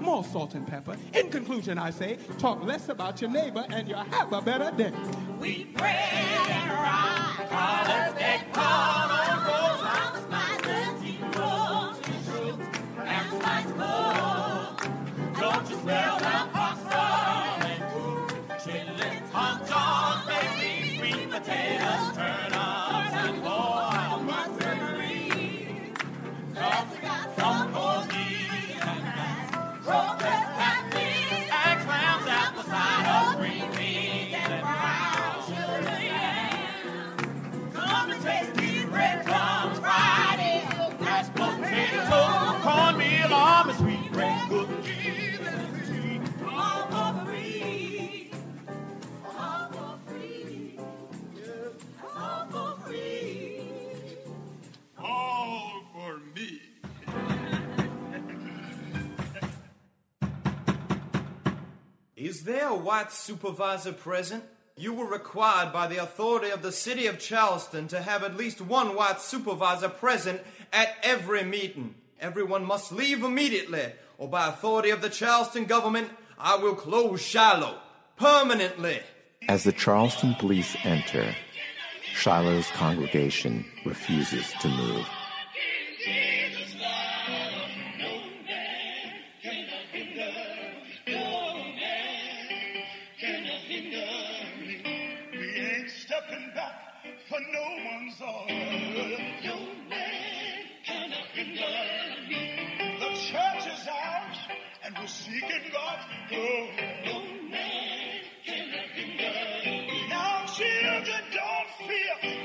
More 0.00 0.24
salt 0.24 0.54
and 0.54 0.66
pepper. 0.66 0.96
In 1.14 1.30
conclusion, 1.30 1.78
I 1.78 1.90
say, 1.90 2.18
talk 2.38 2.64
less 2.64 2.88
about 2.88 3.20
your 3.20 3.30
neighbor 3.30 3.64
and 3.70 3.88
you'll 3.88 3.98
have 3.98 4.32
a 4.32 4.42
better 4.42 4.76
day. 4.76 4.90
Wheat 5.38 5.76
bread 5.76 5.94
and 5.94 6.70
rye, 6.70 7.46
collards, 7.48 8.20
egg, 8.20 8.52
corn, 8.52 8.66
on 8.66 9.11
sweet 21.62 21.78
potatoes, 21.78 22.16
turnips, 22.16 22.51
Is 62.42 62.46
there 62.46 62.70
a 62.70 62.74
white 62.74 63.12
supervisor 63.12 63.92
present? 63.92 64.42
You 64.76 64.94
were 64.94 65.06
required 65.06 65.72
by 65.72 65.86
the 65.86 66.02
authority 66.02 66.50
of 66.50 66.60
the 66.60 66.72
city 66.72 67.06
of 67.06 67.20
Charleston 67.20 67.86
to 67.86 68.02
have 68.02 68.24
at 68.24 68.36
least 68.36 68.60
one 68.60 68.96
white 68.96 69.20
supervisor 69.20 69.88
present 69.88 70.40
at 70.72 70.88
every 71.04 71.44
meeting. 71.44 71.94
Everyone 72.20 72.64
must 72.64 72.90
leave 72.90 73.22
immediately, 73.22 73.92
or 74.18 74.26
by 74.26 74.48
authority 74.48 74.90
of 74.90 75.02
the 75.02 75.08
Charleston 75.08 75.66
government, 75.66 76.10
I 76.36 76.56
will 76.56 76.74
close 76.74 77.22
Shiloh 77.22 77.78
permanently. 78.16 78.98
As 79.48 79.62
the 79.62 79.70
Charleston 79.70 80.34
police 80.34 80.74
enter, 80.82 81.36
Shiloh's 82.12 82.66
congregation 82.72 83.64
refuses 83.86 84.52
to 84.62 84.68
move. 84.68 85.06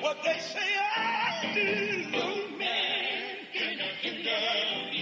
What 0.08 0.24
they 0.24 0.40
say 0.40 0.60
I 0.96 1.52
do. 1.54 2.12
No 2.12 2.58
man 2.58 3.36
cannot 3.54 3.96
hinder 4.02 4.92
me. 4.92 4.97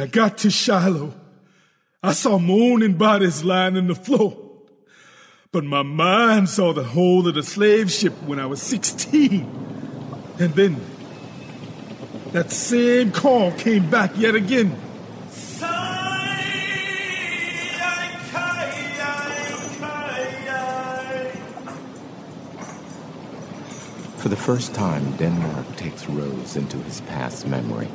I 0.00 0.06
got 0.06 0.38
to 0.38 0.50
Shiloh, 0.50 1.12
I 2.02 2.12
saw 2.12 2.38
moaning 2.38 2.94
bodies 2.94 3.44
lying 3.44 3.76
on 3.76 3.86
the 3.86 3.94
floor. 3.94 4.36
But 5.52 5.64
my 5.64 5.82
mind 5.82 6.48
saw 6.48 6.72
the 6.72 6.84
whole 6.84 7.26
of 7.28 7.34
the 7.34 7.42
slave 7.42 7.90
ship 7.90 8.14
when 8.22 8.38
I 8.38 8.46
was 8.46 8.62
16. 8.62 9.42
And 10.38 10.54
then 10.54 10.80
that 12.32 12.50
same 12.50 13.12
call 13.12 13.52
came 13.52 13.90
back 13.90 14.12
yet 14.16 14.34
again. 14.34 14.74
For 24.16 24.28
the 24.28 24.36
first 24.36 24.74
time, 24.74 25.16
Denmark 25.16 25.76
takes 25.76 26.06
Rose 26.06 26.56
into 26.56 26.76
his 26.78 27.00
past 27.02 27.46
memory. 27.46 27.88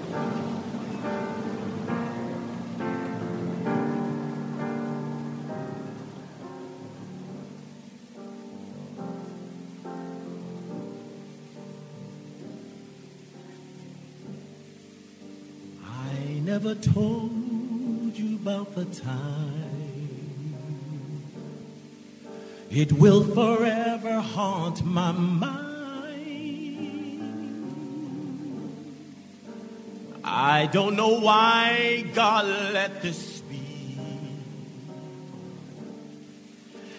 Told 16.94 18.14
you 18.16 18.36
about 18.36 18.76
the 18.76 18.86
time. 18.86 19.66
It 22.70 22.92
will 22.94 23.24
forever 23.24 24.20
haunt 24.20 24.84
my 24.86 25.12
mind. 25.12 25.66
I 30.24 30.66
don't 30.68 30.96
know 30.96 31.20
why 31.20 32.06
God 32.14 32.46
let 32.74 33.02
this 33.02 33.42
be. 33.42 33.98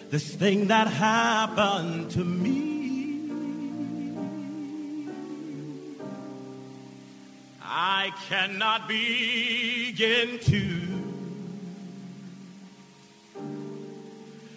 This 0.09 0.33
thing 0.35 0.67
that 0.67 0.87
happened 0.87 2.11
to 2.11 2.19
me. 2.19 2.36
Cannot 8.27 8.87
begin 8.87 10.39
to 10.39 10.87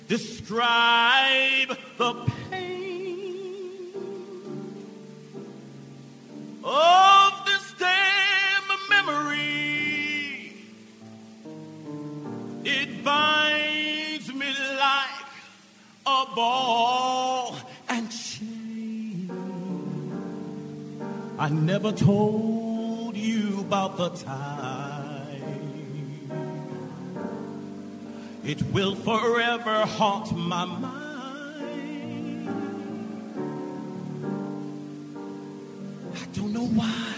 describe 0.08 1.76
the 1.98 2.14
pain 2.50 3.92
of 6.64 7.32
this 7.46 7.74
damn 7.78 8.68
memory. 8.88 10.54
It 12.64 13.04
binds 13.04 14.34
me 14.34 14.52
like 14.78 15.26
a 16.06 16.26
ball 16.34 17.56
and 17.88 18.10
chain. 18.10 19.30
I 21.38 21.48
never 21.50 21.92
told 21.92 22.59
about 23.80 23.96
the 23.96 24.10
time. 24.24 25.26
It 28.44 28.62
will 28.72 28.94
forever 28.94 29.86
haunt 29.86 30.36
my 30.36 30.64
mind. 30.66 30.96
I 36.14 36.26
don't 36.34 36.52
know 36.52 36.66
why 36.66 37.14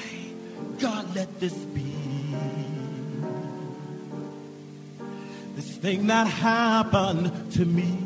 God 0.78 1.14
let 1.16 1.40
this 1.40 1.54
be. 1.54 1.92
This 5.56 5.76
thing 5.78 6.06
that 6.06 6.28
happened 6.28 7.52
to 7.54 7.64
me. 7.64 8.01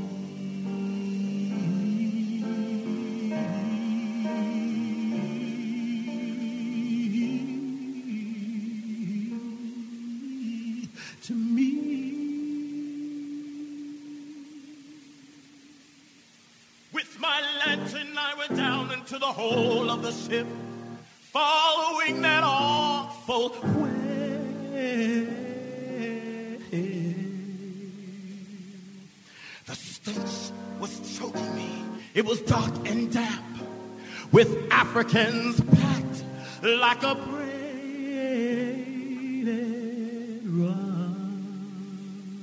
Like 37.02 37.16
a 37.16 37.20
braided. 37.20 37.56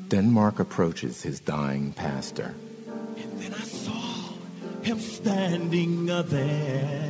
Denmark 0.09 0.59
approaches 0.59 1.23
his 1.23 1.39
dying 1.39 1.93
pastor. 1.93 2.53
And 3.17 3.41
then 3.41 3.53
I 3.53 3.63
saw 3.63 4.33
him 4.83 4.99
standing 4.99 6.05
there. 6.05 7.09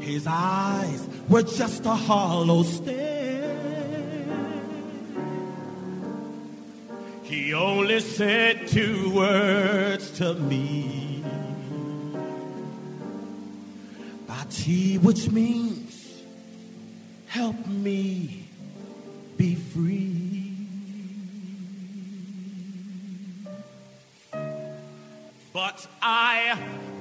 His 0.00 0.26
eyes 0.26 1.08
were 1.28 1.42
just 1.42 1.86
a 1.86 1.94
hollow 1.94 2.62
stare. 2.64 3.08
He 7.22 7.54
only 7.54 8.00
said 8.00 8.66
two 8.68 9.14
words 9.14 10.10
to 10.18 10.34
me. 10.34 10.99
Bati, 14.60 14.98
which 14.98 15.30
means 15.30 16.22
help 17.28 17.66
me 17.66 18.44
be 19.38 19.54
free. 19.54 20.54
But 25.54 25.86
I 26.02 26.58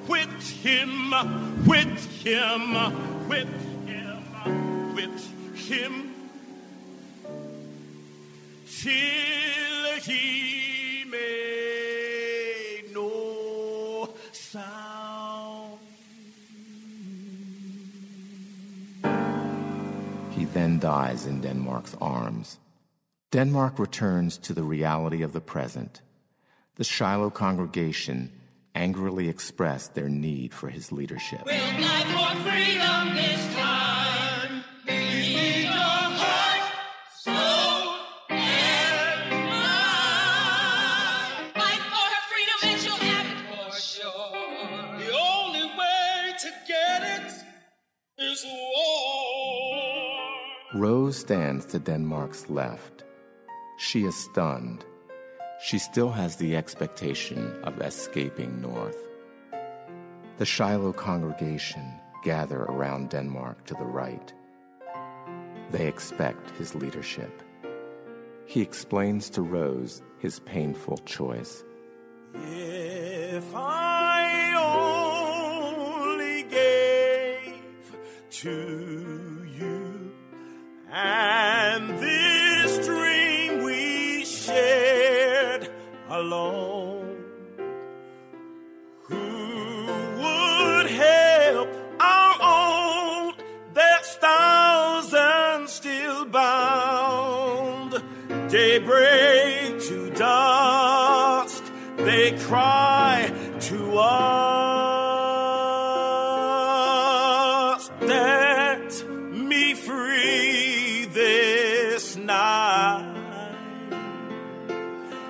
whipped 0.08 0.44
him, 0.44 1.12
whipped 1.66 2.06
him, 2.24 2.76
whipped 3.28 3.90
him, 3.90 4.96
whipped 4.96 5.28
him 5.58 6.14
till 8.66 9.49
then 20.60 20.80
dies 20.80 21.26
in 21.26 21.42
Denmark's 21.42 21.96
arms. 22.02 22.60
Denmark 23.32 23.80
returns 23.80 24.38
to 24.40 24.54
the 24.54 24.64
reality 24.64 25.22
of 25.24 25.32
the 25.32 25.42
present. 25.42 26.02
The 26.76 26.84
Shiloh 26.84 27.30
congregation 27.30 28.32
angrily 28.76 29.30
expressed 29.30 29.96
their 29.96 30.10
need 30.10 30.54
for 30.54 30.70
his 30.70 30.92
leadership. 30.92 31.42
We'll 31.46 31.56
Rose 50.80 51.18
stands 51.18 51.66
to 51.66 51.78
Denmark's 51.78 52.50
left. 52.50 53.04
She 53.78 54.06
is 54.06 54.16
stunned. 54.16 54.86
She 55.62 55.78
still 55.78 56.10
has 56.10 56.38
the 56.38 56.56
expectation 56.56 57.54
of 57.64 57.82
escaping 57.82 58.62
north. 58.62 58.96
The 60.38 60.46
Shiloh 60.46 60.94
congregation 60.94 61.84
gather 62.24 62.62
around 62.62 63.10
Denmark 63.10 63.66
to 63.66 63.74
the 63.74 63.84
right. 63.84 64.34
They 65.72 65.86
expect 65.86 66.52
his 66.52 66.74
leadership. 66.76 67.44
He 68.46 68.62
explains 68.62 69.30
to 69.32 69.42
Rose 69.42 70.02
his 70.20 70.40
painful 70.40 71.00
choice. 71.00 71.62
If 72.36 73.54
I 73.54 74.54
only 75.76 76.44
gave 76.44 77.98
to 78.30 79.49
and 80.92 82.00
this 82.00 82.86
dream 82.86 83.64
we 83.64 84.26
shared 84.26 85.70
alone, 86.10 87.24
who 89.04 89.86
would 90.18 90.88
help 90.88 91.70
our 92.00 92.36
own? 92.42 93.34
There's 93.74 94.16
thousands 94.16 95.72
still 95.72 96.26
bound. 96.26 98.02
Daybreak 98.50 99.80
to 99.82 100.10
dusk, 100.12 101.64
they 101.98 102.38
cry 102.40 102.99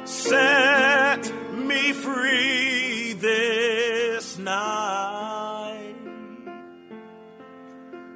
Set 0.10 1.32
me 1.54 1.94
free 1.94 3.14
this 3.14 4.40
night. 4.40 5.94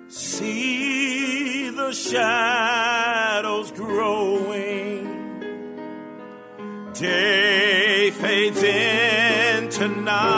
See 0.07 1.69
the 1.69 1.91
shadows 1.91 3.71
growing. 3.73 5.03
Day 6.95 8.09
fades 8.09 8.63
into 8.63 9.87
night. 10.01 10.32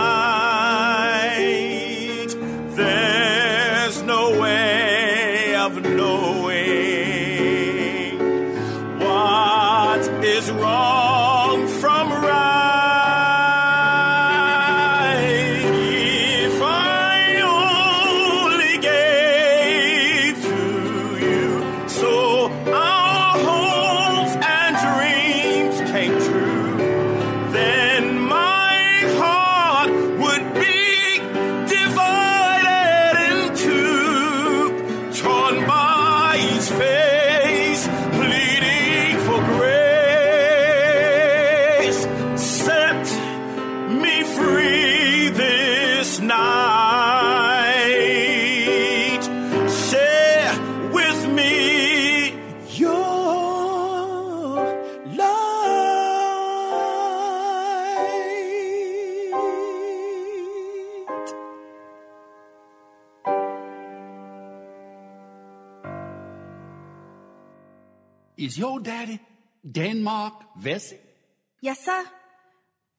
Yes, 71.75 71.83
sir. 71.83 72.05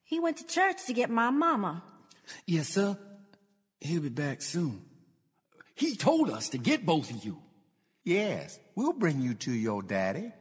He 0.03 0.19
went 0.19 0.37
to 0.37 0.45
church 0.45 0.85
to 0.85 0.93
get 0.93 1.09
my 1.09 1.31
mama. 1.31 1.81
Yes, 2.45 2.69
sir. 2.69 2.95
He'll 3.79 4.01
be 4.03 4.09
back 4.09 4.43
soon. 4.43 4.83
He 5.73 5.95
told 5.95 6.29
us 6.29 6.49
to 6.49 6.59
get 6.59 6.85
both 6.85 7.09
of 7.09 7.25
you. 7.25 7.39
Yes, 8.03 8.59
we'll 8.75 8.93
bring 8.93 9.19
you 9.19 9.33
to 9.33 9.51
your 9.51 9.81
daddy. 9.81 10.31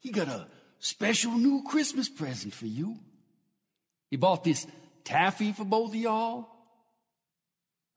He 0.00 0.10
got 0.10 0.28
a 0.28 0.48
special 0.78 1.32
new 1.32 1.62
Christmas 1.66 2.10
present 2.10 2.52
for 2.52 2.66
you. 2.66 2.98
He 4.10 4.18
bought 4.18 4.44
this 4.44 4.66
taffy 5.04 5.52
for 5.52 5.64
both 5.64 5.88
of 5.90 5.96
y'all. 5.96 6.46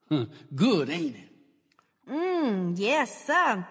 Huh, 0.08 0.28
good, 0.56 0.90
ain't 0.90 1.18
it? 1.18 2.10
Mmm, 2.10 2.80
yes, 2.80 3.26
sir. 3.26 3.68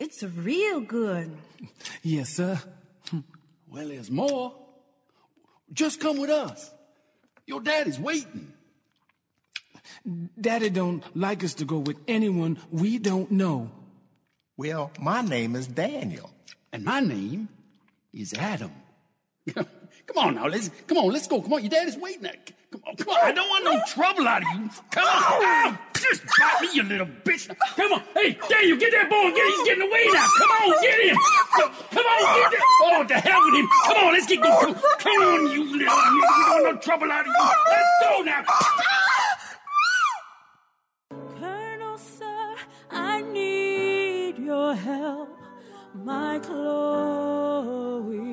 It's 0.00 0.24
real 0.24 0.80
good. 0.80 1.30
Yes, 2.02 2.30
sir. 2.30 2.58
Well, 3.68 3.88
there's 3.88 4.10
more. 4.10 4.65
Just 5.72 6.00
come 6.00 6.18
with 6.18 6.30
us. 6.30 6.70
Your 7.46 7.60
daddy's 7.60 7.98
waiting. 7.98 8.52
Daddy 10.40 10.70
don't 10.70 11.02
like 11.16 11.44
us 11.44 11.54
to 11.54 11.64
go 11.64 11.78
with 11.78 11.96
anyone 12.06 12.58
we 12.70 12.98
don't 12.98 13.30
know. 13.30 13.70
Well, 14.56 14.90
my 15.00 15.20
name 15.20 15.54
is 15.54 15.66
Daniel. 15.66 16.30
And 16.72 16.84
my 16.84 17.00
name 17.00 17.48
is 18.12 18.34
Adam. 18.34 18.72
come 19.54 19.66
on 20.16 20.34
now, 20.34 20.46
let's 20.48 20.70
come 20.86 20.98
on, 20.98 21.12
let's 21.12 21.26
go. 21.26 21.40
Come 21.40 21.52
on, 21.52 21.60
your 21.62 21.70
daddy's 21.70 21.96
waiting. 21.96 22.28
Come 22.70 22.82
on, 22.86 22.96
come 22.96 23.08
on. 23.08 23.20
I 23.22 23.32
don't 23.32 23.48
want 23.48 23.64
no 23.64 23.80
trouble 23.88 24.26
out 24.26 24.42
of 24.42 24.60
you. 24.60 24.70
Come 24.90 25.06
on. 25.06 25.78
Just 26.00 26.22
bite 26.38 26.60
me, 26.62 26.68
you 26.74 26.82
little 26.82 27.06
bitch. 27.24 27.48
Come 27.76 27.92
on. 27.92 28.02
Hey, 28.14 28.38
Daniel, 28.48 28.76
get 28.78 28.92
that 28.92 29.08
boy. 29.08 29.30
Get 29.32 29.46
he's 29.48 29.62
getting 29.66 29.88
away 29.88 30.06
now. 30.12 30.26
Come 30.38 30.50
on, 30.50 30.82
get 30.82 31.00
him. 31.00 31.16
Come 31.56 32.06
on, 32.06 32.40
get 32.40 32.50
that. 32.50 32.62
Oh, 32.82 33.04
to 33.06 33.14
hell 33.14 33.40
with 33.44 33.54
him. 33.54 33.68
Come 33.86 33.96
on, 34.04 34.12
let's 34.12 34.26
get 34.26 34.42
going. 34.42 34.74
Come 34.74 35.22
on, 35.22 35.50
you 35.50 35.64
little. 35.64 35.78
We 35.78 35.80
don't 35.80 36.50
want 36.50 36.64
no 36.64 36.76
trouble 36.80 37.10
out 37.10 37.20
of 37.20 37.26
you. 37.26 37.32
Let's 37.70 37.90
go 38.02 38.22
now. 38.22 38.44
Colonel, 41.40 41.98
sir, 41.98 42.56
I 42.90 43.22
need 43.22 44.38
your 44.38 44.74
help. 44.74 45.30
My 45.94 46.38
Chloe's 46.40 48.25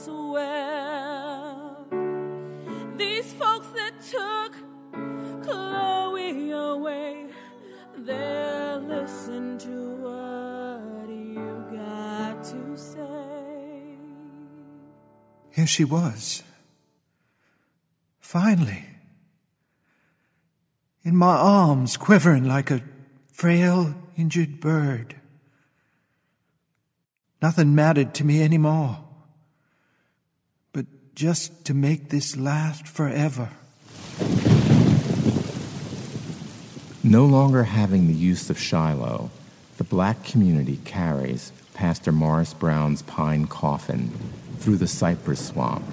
as 0.00 0.08
well. 0.08 1.86
These 2.96 3.32
folks 3.34 3.66
that 3.68 3.92
took 4.10 4.54
Chloe 5.42 6.50
away, 6.50 7.26
they'll 7.96 8.80
listen 8.80 9.58
to 9.58 9.96
what 10.04 11.08
you 11.08 11.66
got 11.72 12.44
to 12.44 12.76
say. 12.76 13.98
Here 15.50 15.66
she 15.66 15.84
was. 15.84 16.42
Finally. 18.20 18.84
In 21.02 21.16
my 21.16 21.34
arms, 21.36 21.96
quivering 21.96 22.44
like 22.44 22.70
a 22.70 22.82
frail, 23.32 23.94
injured 24.16 24.60
bird. 24.60 25.16
Nothing 27.42 27.74
mattered 27.74 28.12
to 28.14 28.24
me 28.24 28.42
anymore 28.42 29.09
just 31.14 31.64
to 31.64 31.74
make 31.74 32.08
this 32.08 32.36
last 32.36 32.86
forever. 32.86 33.50
No 37.02 37.24
longer 37.24 37.64
having 37.64 38.06
the 38.06 38.14
use 38.14 38.50
of 38.50 38.58
Shiloh, 38.58 39.30
the 39.78 39.84
black 39.84 40.22
community 40.24 40.78
carries 40.84 41.52
Pastor 41.74 42.12
Morris 42.12 42.52
Brown's 42.52 43.02
pine 43.02 43.46
coffin 43.46 44.10
through 44.58 44.76
the 44.76 44.86
cypress 44.86 45.48
swamp 45.48 45.84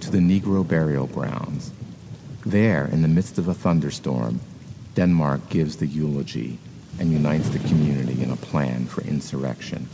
to 0.00 0.10
the 0.10 0.18
Negro 0.18 0.66
burial 0.66 1.06
grounds. 1.06 1.72
There, 2.46 2.86
in 2.86 3.02
the 3.02 3.08
midst 3.08 3.38
of 3.38 3.48
a 3.48 3.54
thunderstorm, 3.54 4.40
Denmark 4.94 5.48
gives 5.50 5.76
the 5.76 5.86
eulogy 5.86 6.58
and 6.98 7.12
unites 7.12 7.48
the 7.48 7.58
community 7.58 8.22
in 8.22 8.30
a 8.30 8.36
plan 8.36 8.86
for 8.86 9.02
insurrection. 9.02 9.88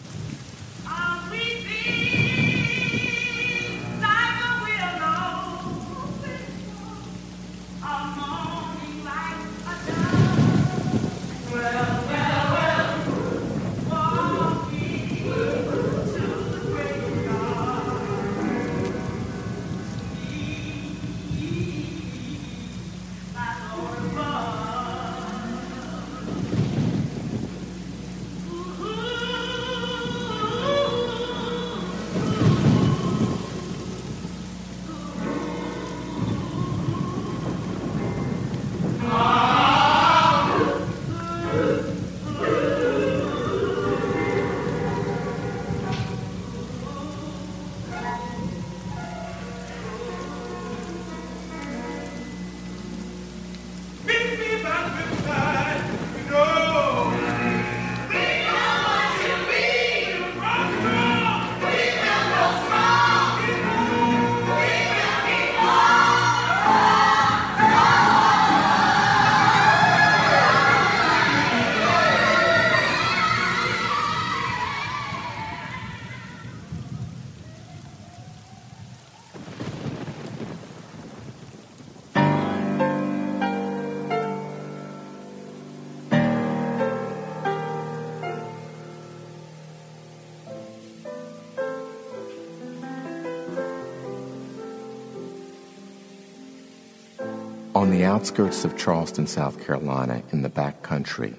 Outskirts 98.16 98.64
of 98.64 98.78
Charleston, 98.78 99.26
South 99.26 99.62
Carolina, 99.62 100.22
in 100.32 100.40
the 100.40 100.48
back 100.48 100.82
country, 100.82 101.34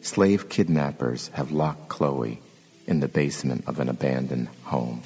slave 0.00 0.48
kidnappers 0.48 1.28
have 1.34 1.52
locked 1.52 1.88
Chloe 1.88 2.42
in 2.88 2.98
the 2.98 3.06
basement 3.06 3.62
of 3.68 3.78
an 3.78 3.88
abandoned 3.88 4.48
home. 4.64 5.04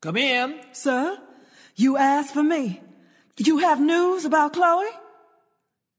Come 0.00 0.16
in. 0.16 0.58
Sir, 0.72 1.18
you 1.76 1.98
asked 1.98 2.32
for 2.32 2.42
me. 2.42 2.80
You 3.36 3.58
have 3.58 3.80
news 3.80 4.24
about 4.24 4.54
Chloe? 4.54 4.86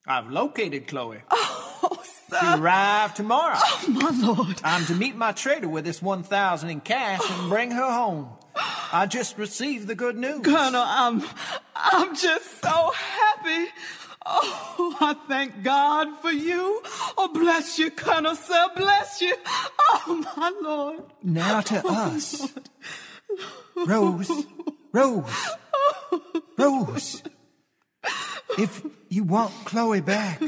I've 0.07 0.29
located 0.29 0.87
Chloe. 0.87 1.21
Oh, 1.83 1.99
sir. 2.29 2.37
She 2.39 2.61
arrived 2.61 3.15
tomorrow. 3.15 3.55
Oh, 3.57 3.85
my 3.87 4.11
lord. 4.27 4.61
I'm 4.63 4.85
to 4.85 4.93
meet 4.93 5.15
my 5.15 5.31
trader 5.31 5.67
with 5.67 5.83
this 5.83 5.99
1,000 5.99 6.69
in 6.69 6.79
cash 6.79 7.19
and 7.27 7.49
bring 7.49 7.71
her 7.71 7.91
home. 7.91 8.29
I 8.93 9.07
just 9.07 9.35
received 9.39 9.87
the 9.87 9.95
good 9.95 10.15
news. 10.15 10.41
Colonel, 10.45 10.83
I'm, 10.85 11.23
I'm 11.75 12.15
just 12.15 12.61
so 12.61 12.91
happy. 12.93 13.71
Oh, 14.23 14.95
I 15.01 15.15
thank 15.27 15.63
God 15.63 16.19
for 16.21 16.29
you. 16.29 16.83
Oh, 17.17 17.31
bless 17.33 17.79
you, 17.79 17.89
Colonel, 17.89 18.35
sir. 18.35 18.67
Bless 18.75 19.19
you. 19.21 19.35
Oh, 19.47 20.23
my 20.37 20.53
Lord. 20.61 21.03
Now 21.23 21.61
to 21.61 21.81
oh, 21.83 22.15
us. 22.15 22.47
Rose, 23.85 24.45
Rose, 24.91 25.49
Rose. 26.57 27.23
If 28.57 28.85
you 29.09 29.23
want 29.23 29.53
Chloe 29.65 30.01
back, 30.01 30.41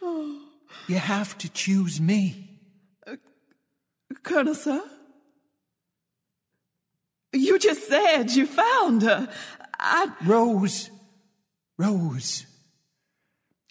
you 0.00 0.96
have 0.96 1.36
to 1.38 1.48
choose 1.48 2.00
me. 2.00 2.48
Colonel, 4.22 4.54
sir? 4.54 4.82
You 7.32 7.58
just 7.58 7.88
said 7.88 8.30
you 8.30 8.46
found 8.46 9.02
her. 9.02 9.28
I. 9.78 10.12
Rose, 10.24 10.90
Rose. 11.78 12.46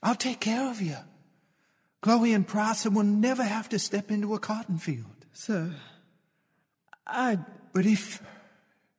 I'll 0.04 0.16
take 0.16 0.40
care 0.40 0.70
of 0.70 0.82
you. 0.82 0.98
Chloe 2.02 2.34
and 2.34 2.48
Prosser 2.48 2.90
will 2.90 3.04
never 3.04 3.44
have 3.44 3.70
to 3.70 3.78
step 3.78 4.10
into 4.10 4.34
a 4.34 4.40
cotton 4.40 4.78
field. 4.78 5.26
Sir, 5.34 5.76
I. 7.06 7.38
But 7.74 7.86
if 7.86 8.22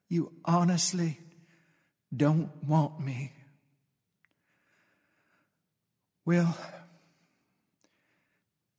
you 0.08 0.32
honestly 0.44 1.18
don't 2.14 2.50
want 2.64 3.00
me, 3.00 3.32
well, 6.24 6.56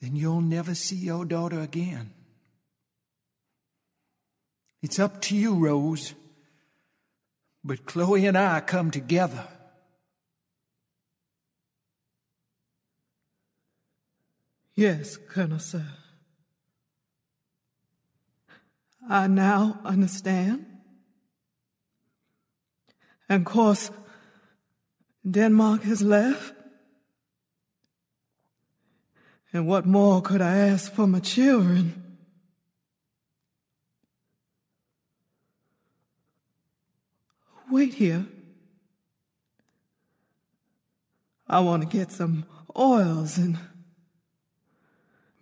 then 0.02 0.16
you'll 0.16 0.42
never 0.42 0.76
see 0.76 0.96
your 0.96 1.26
daughter 1.26 1.60
again. 1.62 2.12
It's 4.82 5.00
up 5.00 5.22
to 5.22 5.36
you, 5.36 5.56
Rose. 5.56 6.14
But 7.64 7.86
Chloe 7.86 8.26
and 8.26 8.38
I 8.38 8.60
come 8.60 8.92
together. 8.92 9.48
Yes, 14.76 15.18
Colonel, 15.18 15.60
sir. 15.60 15.86
I 19.10 19.28
now 19.28 19.80
understand. 19.84 20.66
And 23.30 23.46
of 23.46 23.52
course, 23.52 23.92
Denmark 25.30 25.84
has 25.84 26.02
left. 26.02 26.54
And 29.52 29.68
what 29.68 29.86
more 29.86 30.22
could 30.22 30.42
I 30.42 30.58
ask 30.58 30.92
for 30.92 31.06
my 31.06 31.20
children? 31.20 32.18
Wait 37.70 37.94
here. 37.94 38.26
I 41.48 41.60
want 41.60 41.84
to 41.84 41.90
get 41.90 42.12
some 42.12 42.46
oils 42.76 43.38
and 43.38 43.58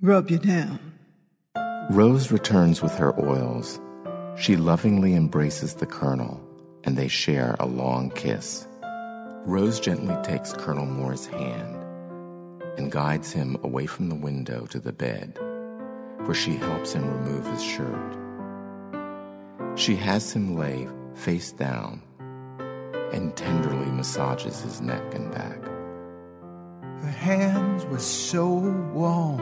rub 0.01 0.29
you 0.29 0.39
down. 0.39 0.79
Rose 1.89 2.31
returns 2.31 2.81
with 2.81 2.93
her 2.95 3.19
oils. 3.19 3.81
She 4.37 4.55
lovingly 4.55 5.13
embraces 5.13 5.73
the 5.73 5.85
colonel, 5.85 6.39
and 6.83 6.95
they 6.95 7.07
share 7.07 7.55
a 7.59 7.65
long 7.65 8.11
kiss. 8.11 8.67
Rose 9.45 9.79
gently 9.79 10.15
takes 10.23 10.53
Colonel 10.53 10.85
Moore's 10.85 11.25
hand 11.25 11.77
and 12.77 12.91
guides 12.91 13.31
him 13.31 13.57
away 13.63 13.85
from 13.85 14.07
the 14.07 14.15
window 14.15 14.65
to 14.67 14.79
the 14.79 14.93
bed, 14.93 15.37
where 16.25 16.35
she 16.35 16.55
helps 16.55 16.93
him 16.93 17.09
remove 17.09 17.45
his 17.47 17.63
shirt. 17.63 18.17
She 19.75 19.95
has 19.95 20.31
him 20.31 20.57
lay 20.57 20.87
face 21.15 21.51
down 21.51 22.01
and 23.11 23.35
tenderly 23.35 23.91
massages 23.91 24.61
his 24.61 24.79
neck 24.79 25.13
and 25.13 25.31
back. 25.31 25.61
Her 27.01 27.11
hands 27.11 27.85
were 27.85 27.99
so 27.99 28.47
warm, 28.93 29.39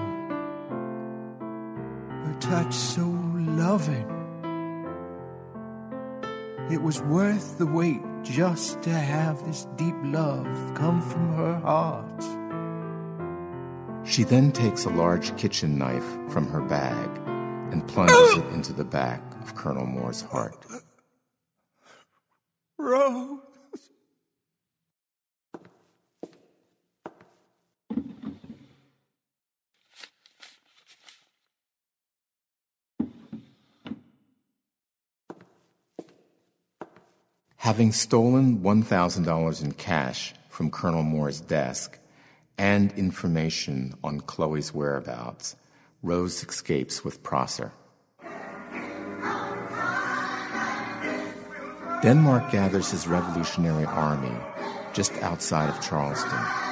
her 2.26 2.36
touch 2.40 2.74
so 2.74 3.04
loving. 3.36 4.08
It 6.72 6.82
was 6.82 7.02
worth 7.02 7.58
the 7.58 7.66
wait 7.66 8.02
just 8.24 8.82
to 8.84 8.92
have 8.92 9.44
this 9.46 9.66
deep 9.76 9.96
love 10.04 10.46
come 10.76 11.02
from 11.02 11.36
her 11.36 11.60
heart. 11.60 12.24
She 14.08 14.24
then 14.24 14.52
takes 14.52 14.86
a 14.86 14.90
large 14.90 15.36
kitchen 15.38 15.78
knife 15.78 16.06
from 16.30 16.48
her 16.48 16.62
bag 16.62 17.10
and 17.72 17.88
plunges 17.88 18.38
it 18.38 18.54
into 18.54 18.74
the 18.74 18.86
back 18.86 19.22
of 19.42 19.56
Colonel 19.56 19.86
Moore's 19.86 20.22
heart. 20.22 20.66
Rose. 22.78 23.39
Having 37.70 37.92
stolen 37.92 38.58
$1,000 38.62 39.64
in 39.64 39.74
cash 39.74 40.34
from 40.50 40.72
Colonel 40.72 41.04
Moore's 41.04 41.40
desk 41.40 42.00
and 42.58 42.92
information 42.94 43.94
on 44.04 44.22
Chloe's 44.22 44.74
whereabouts, 44.74 45.56
Rose 46.02 46.44
escapes 46.44 47.06
with 47.06 47.22
Prosser. 47.22 47.72
Denmark 52.02 52.50
gathers 52.52 52.90
his 52.90 53.08
revolutionary 53.08 53.86
army 53.86 54.36
just 54.92 55.14
outside 55.22 55.70
of 55.70 55.80
Charleston. 55.80 56.69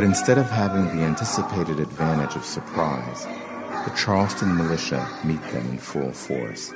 But 0.00 0.06
instead 0.06 0.38
of 0.38 0.48
having 0.48 0.86
the 0.96 1.04
anticipated 1.04 1.78
advantage 1.78 2.34
of 2.34 2.42
surprise, 2.42 3.26
the 3.84 3.92
Charleston 3.94 4.56
militia 4.56 5.06
meet 5.24 5.42
them 5.52 5.68
in 5.72 5.76
full 5.76 6.10
force. 6.10 6.72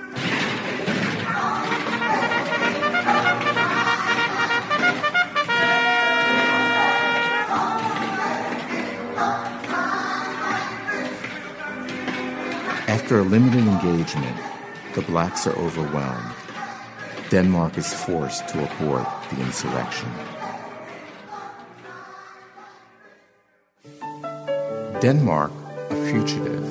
After 12.87 13.21
a 13.21 13.23
limited 13.23 13.67
engagement, 13.67 14.37
the 14.95 15.01
blacks 15.01 15.47
are 15.47 15.57
overwhelmed. 15.57 16.35
Denmark 17.31 17.79
is 17.79 17.91
forced 17.95 18.47
to 18.49 18.63
abort 18.63 19.09
the 19.31 19.41
insurrection. 19.41 20.13
Denmark, 25.05 25.53
a 25.91 25.97
fugitive 26.11 26.65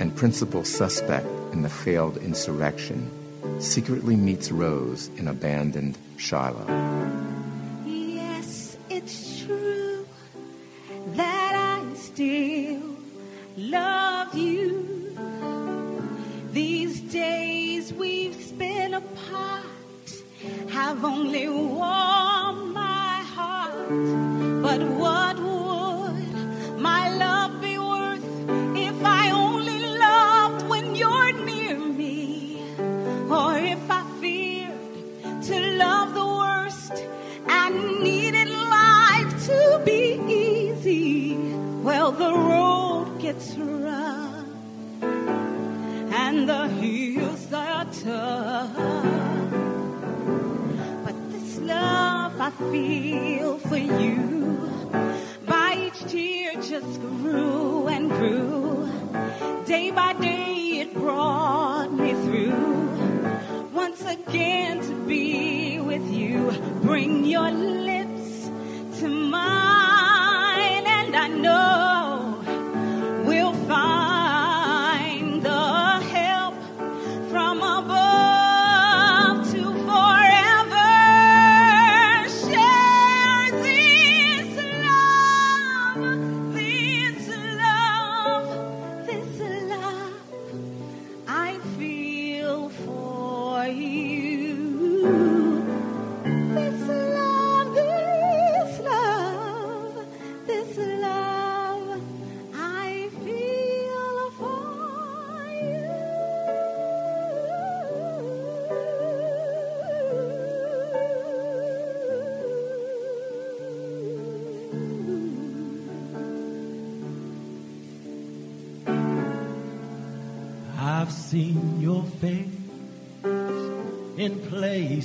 and 0.00 0.14
principal 0.14 0.62
suspect 0.62 1.26
in 1.52 1.62
the 1.62 1.68
failed 1.68 2.16
insurrection, 2.18 3.10
secretly 3.58 4.14
meets 4.14 4.52
Rose 4.52 5.10
in 5.16 5.26
abandoned 5.26 5.98
Shiloh. 6.16 7.19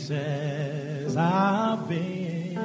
Places 0.08 1.18
I've 1.18 1.90
been. 1.90 2.60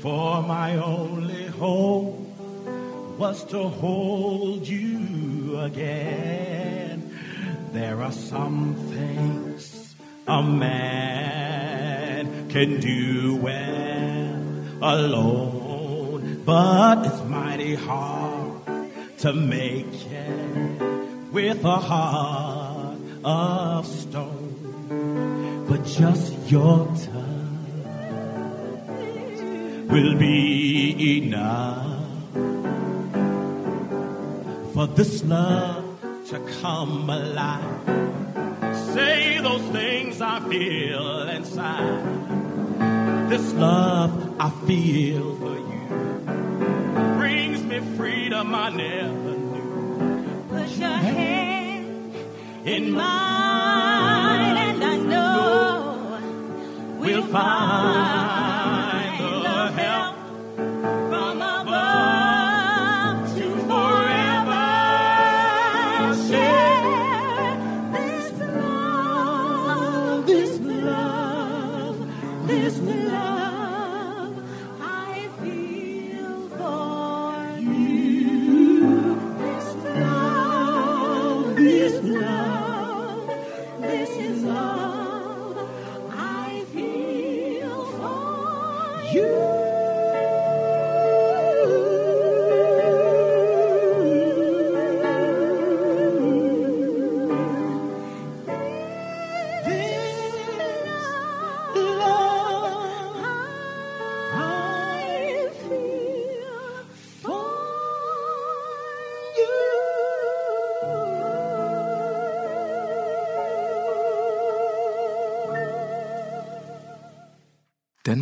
For 0.00 0.42
my 0.42 0.76
only 0.76 1.46
hope 1.46 2.18
was 3.18 3.44
to 3.46 3.68
hold 3.68 4.66
you 4.66 5.58
again. 5.60 7.18
There 7.72 8.02
are 8.02 8.12
some 8.12 8.74
things 8.90 9.94
a 10.26 10.42
man 10.42 12.48
can 12.48 12.80
do 12.80 13.36
well 13.36 14.42
alone, 14.82 16.42
but 16.44 17.06
it's 17.06 17.22
mighty 17.24 17.74
hard 17.74 18.62
to 19.18 19.32
make 19.32 19.86
it 20.10 21.32
with 21.32 21.64
a 21.64 21.76
heart 21.76 22.98
of 23.24 23.86
your 26.52 26.84
touch 26.86 27.08
will 29.88 30.14
be 30.18 31.16
enough 31.16 32.04
for 34.74 34.86
this 34.88 35.24
love 35.24 35.98
to 36.26 36.38
come 36.60 37.08
alive. 37.08 37.86
Say 38.92 39.38
those 39.40 39.62
things 39.72 40.20
I 40.20 40.40
feel 40.40 41.22
inside. 41.28 42.04
This 43.30 43.54
love 43.54 44.12
I 44.38 44.50
feel 44.66 45.34
for 45.36 45.56
you 45.56 45.86
brings 47.16 47.62
me 47.62 47.80
freedom 47.96 48.54
I 48.54 48.68
never 48.68 49.36
knew. 49.38 50.44
Put 50.50 50.68
your 50.76 50.90
hand 50.90 52.14
in 52.66 52.90
mine, 52.92 54.51
we'll 57.32 58.41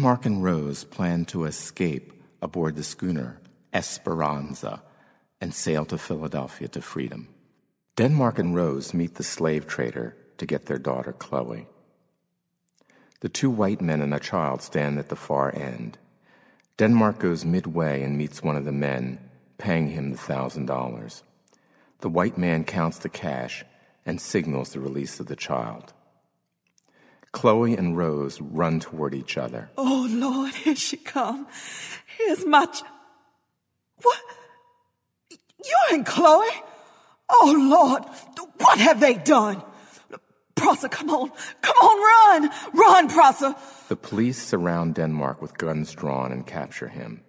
Denmark 0.00 0.24
and 0.24 0.42
Rose 0.42 0.84
planned 0.84 1.28
to 1.28 1.44
escape 1.44 2.24
aboard 2.40 2.74
the 2.74 2.82
schooner 2.82 3.38
Esperanza 3.70 4.82
and 5.42 5.52
sail 5.52 5.84
to 5.84 5.98
Philadelphia 5.98 6.68
to 6.68 6.80
freedom. 6.80 7.28
Denmark 7.96 8.38
and 8.38 8.54
Rose 8.54 8.94
meet 8.94 9.16
the 9.16 9.22
slave 9.22 9.66
trader 9.66 10.16
to 10.38 10.46
get 10.46 10.64
their 10.64 10.78
daughter 10.78 11.12
Chloe. 11.12 11.68
The 13.20 13.28
two 13.28 13.50
white 13.50 13.82
men 13.82 14.00
and 14.00 14.14
a 14.14 14.18
child 14.18 14.62
stand 14.62 14.98
at 14.98 15.10
the 15.10 15.16
far 15.16 15.54
end. 15.54 15.98
Denmark 16.78 17.18
goes 17.18 17.44
midway 17.44 18.02
and 18.02 18.16
meets 18.16 18.42
one 18.42 18.56
of 18.56 18.64
the 18.64 18.72
men, 18.72 19.18
paying 19.58 19.88
him 19.88 20.12
the 20.12 20.16
thousand 20.16 20.64
dollars. 20.64 21.22
The 21.98 22.08
white 22.08 22.38
man 22.38 22.64
counts 22.64 22.96
the 22.96 23.10
cash 23.10 23.66
and 24.06 24.18
signals 24.18 24.72
the 24.72 24.80
release 24.80 25.20
of 25.20 25.26
the 25.26 25.36
child. 25.36 25.92
Chloe 27.32 27.76
and 27.76 27.96
Rose 27.96 28.40
run 28.40 28.80
toward 28.80 29.14
each 29.14 29.38
other. 29.38 29.70
Oh, 29.76 30.06
Lord, 30.10 30.54
here 30.54 30.74
she 30.76 30.96
come. 30.96 31.46
Here's 32.18 32.44
my 32.44 32.66
ch- 32.66 32.82
What? 34.02 34.18
You 35.64 35.76
and 35.92 36.04
Chloe? 36.04 36.48
Oh, 37.30 37.54
Lord, 37.70 38.04
what 38.58 38.78
have 38.78 39.00
they 39.00 39.14
done? 39.14 39.62
Prosser, 40.56 40.88
come 40.88 41.10
on. 41.10 41.30
Come 41.62 41.76
on, 41.76 42.42
run. 42.42 42.50
Run, 42.74 43.08
Prosser. 43.08 43.54
The 43.88 43.96
police 43.96 44.42
surround 44.42 44.96
Denmark 44.96 45.40
with 45.40 45.56
guns 45.56 45.92
drawn 45.92 46.32
and 46.32 46.46
capture 46.46 46.88
him. 46.88 47.22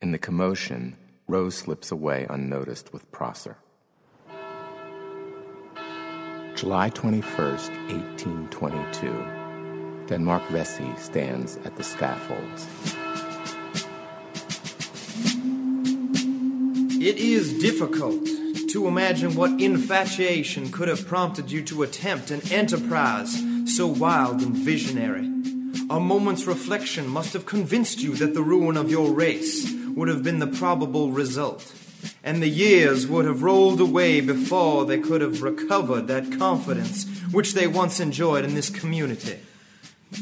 In 0.00 0.12
the 0.12 0.18
commotion, 0.18 0.96
Rose 1.28 1.54
slips 1.56 1.92
away 1.92 2.26
unnoticed 2.28 2.92
with 2.92 3.10
Prosser. 3.12 3.58
July 6.54 6.88
21st, 6.90 7.70
1822. 7.90 10.06
Denmark 10.06 10.42
Vesey 10.50 10.88
stands 10.98 11.56
at 11.64 11.74
the 11.76 11.82
scaffolds. 11.82 12.68
It 17.02 17.16
is 17.16 17.58
difficult 17.58 18.24
to 18.70 18.86
imagine 18.86 19.34
what 19.34 19.60
infatuation 19.60 20.70
could 20.70 20.88
have 20.88 21.06
prompted 21.06 21.50
you 21.50 21.62
to 21.64 21.82
attempt 21.82 22.30
an 22.30 22.40
enterprise 22.52 23.42
so 23.66 23.88
wild 23.88 24.40
and 24.40 24.54
visionary. 24.54 25.26
A 25.90 25.98
moment's 25.98 26.46
reflection 26.46 27.08
must 27.08 27.32
have 27.32 27.46
convinced 27.46 28.00
you 28.00 28.14
that 28.16 28.32
the 28.32 28.42
ruin 28.42 28.76
of 28.76 28.90
your 28.90 29.10
race 29.10 29.68
would 29.96 30.08
have 30.08 30.22
been 30.22 30.38
the 30.38 30.46
probable 30.46 31.10
result, 31.10 31.74
and 32.22 32.42
the 32.42 32.48
years 32.48 33.06
would 33.06 33.24
have 33.24 33.42
rolled 33.42 33.80
away 33.80 34.20
before 34.20 34.84
they 34.84 34.98
could 34.98 35.20
have 35.20 35.42
recovered 35.42 36.06
that 36.08 36.38
confidence 36.38 37.06
which 37.30 37.54
they 37.54 37.66
once 37.66 38.00
enjoyed 38.00 38.44
in 38.44 38.54
this 38.54 38.70
community. 38.70 39.38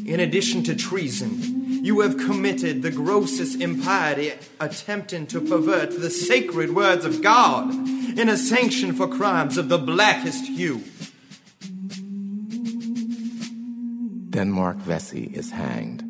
In 0.07 0.21
addition 0.21 0.63
to 0.65 0.75
treason, 0.75 1.85
you 1.85 2.01
have 2.01 2.17
committed 2.17 2.83
the 2.83 2.91
grossest 2.91 3.61
impiety, 3.61 4.33
attempting 4.61 5.27
to 5.27 5.41
pervert 5.41 6.01
the 6.01 6.11
sacred 6.11 6.75
words 6.75 7.05
of 7.05 7.23
God 7.23 7.73
in 8.19 8.29
a 8.29 8.37
sanction 8.37 8.95
for 8.95 9.07
crimes 9.07 9.59
of 9.59 9.69
the 9.69 9.79
blackest 9.79 10.47
hue. 10.47 10.83
Denmark 14.31 14.79
Vesey 14.79 15.31
is 15.35 15.51
hanged. 15.51 16.09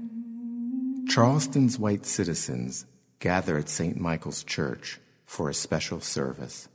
Charleston's 1.08 1.78
white 1.78 2.06
citizens 2.06 2.86
gather 3.18 3.58
at 3.58 3.68
St. 3.68 3.98
Michael's 3.98 4.44
Church 4.44 5.00
for 5.32 5.48
a 5.48 5.54
special 5.54 5.98
service. 5.98 6.68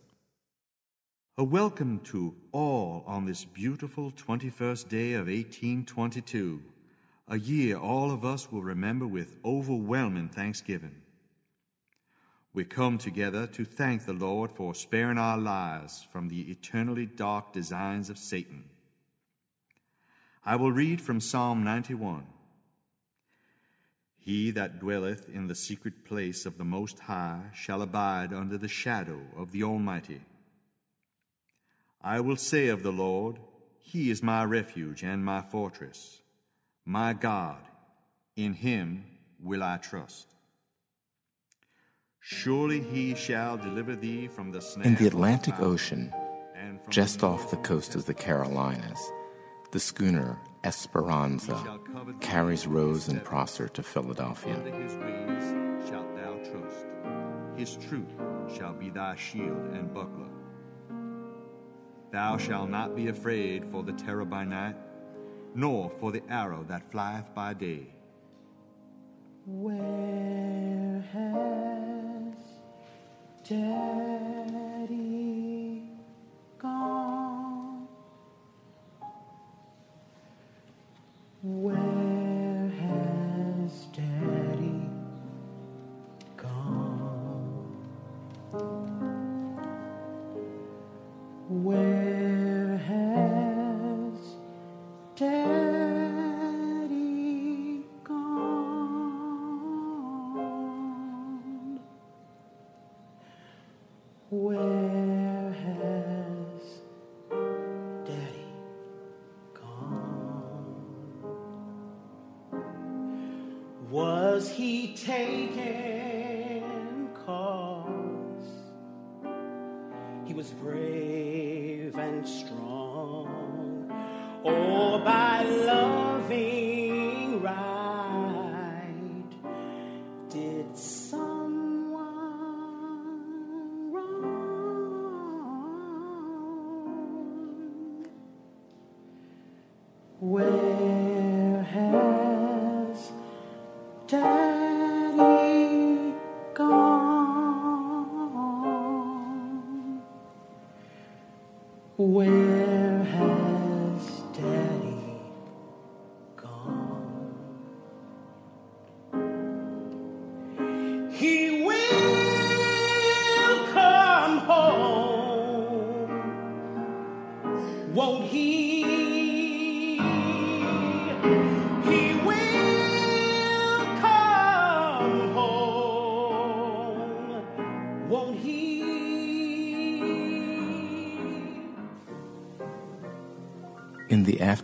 A 1.37 1.43
welcome 1.43 1.99
to 2.05 2.33
all 2.51 3.03
on 3.05 3.27
this 3.27 3.45
beautiful 3.45 4.09
21st 4.09 4.89
day 4.89 5.13
of 5.13 5.27
1822, 5.27 6.63
a 7.27 7.37
year 7.37 7.77
all 7.77 8.09
of 8.09 8.25
us 8.25 8.51
will 8.51 8.63
remember 8.63 9.05
with 9.05 9.37
overwhelming 9.45 10.27
thanksgiving. 10.29 10.95
We 12.51 12.65
come 12.65 12.97
together 12.97 13.45
to 13.45 13.63
thank 13.63 14.07
the 14.07 14.13
Lord 14.13 14.51
for 14.51 14.73
sparing 14.73 15.19
our 15.19 15.37
lives 15.37 16.07
from 16.11 16.27
the 16.27 16.41
eternally 16.49 17.05
dark 17.05 17.53
designs 17.53 18.09
of 18.09 18.17
Satan. 18.17 18.63
I 20.43 20.55
will 20.55 20.71
read 20.71 20.99
from 20.99 21.21
Psalm 21.21 21.63
91. 21.63 22.25
He 24.27 24.51
that 24.51 24.79
dwelleth 24.79 25.29
in 25.33 25.47
the 25.47 25.55
secret 25.55 26.03
place 26.03 26.45
of 26.45 26.57
the 26.57 26.65
Most 26.65 26.99
High 26.99 27.43
shall 27.53 27.81
abide 27.81 28.33
under 28.33 28.57
the 28.57 28.67
shadow 28.67 29.21
of 29.37 29.53
the 29.53 29.63
Almighty. 29.63 30.19
I 32.01 32.19
will 32.19 32.35
say 32.35 32.67
of 32.67 32.83
the 32.83 32.91
Lord, 32.91 33.39
He 33.79 34.11
is 34.11 34.21
my 34.21 34.43
refuge 34.43 35.01
and 35.01 35.23
my 35.23 35.41
fortress, 35.41 36.19
my 36.83 37.13
God, 37.13 37.61
in 38.35 38.51
Him 38.51 39.05
will 39.41 39.63
I 39.63 39.77
trust. 39.77 40.27
Surely 42.19 42.81
He 42.81 43.15
shall 43.15 43.55
deliver 43.55 43.95
thee 43.95 44.27
from 44.27 44.51
the 44.51 44.59
snare 44.61 44.87
In 44.87 44.95
the 44.95 45.07
Atlantic 45.07 45.57
Ocean, 45.61 46.13
just 46.89 47.23
off 47.23 47.49
the 47.49 47.63
coast 47.71 47.95
of 47.95 48.05
the 48.05 48.13
Carolinas, 48.13 48.99
the 49.71 49.79
schooner 49.79 50.37
Esperanza 50.63 51.79
carries 52.19 52.67
Rose 52.67 53.07
and 53.07 53.23
Prosser 53.23 53.67
to 53.69 53.83
Philadelphia. 53.83 54.55
Under 54.55 54.71
his 54.71 54.95
wings 54.95 55.89
shalt 55.89 56.15
thou 56.15 56.33
trust. 56.37 56.85
His 57.55 57.75
truth 57.87 58.11
shall 58.55 58.73
be 58.73 58.89
thy 58.89 59.15
shield 59.15 59.73
and 59.73 59.93
buckler. 59.93 60.29
Thou 62.11 62.37
shalt 62.37 62.69
not 62.69 62.95
be 62.95 63.09
afraid 63.09 63.65
for 63.65 63.83
the 63.83 63.93
terror 63.93 64.25
by 64.25 64.45
night, 64.45 64.75
nor 65.53 65.89
for 65.89 66.11
the 66.11 66.23
arrow 66.29 66.63
that 66.67 66.89
flieth 66.89 67.33
by 67.33 67.53
day. 67.53 67.87
Where 69.45 71.03
has 71.13 72.35
Daddy 73.47 75.46
Where 81.49 82.69
has 82.81 83.85
Daddy 83.93 84.89
gone? 86.35 87.87
Where 91.47 91.86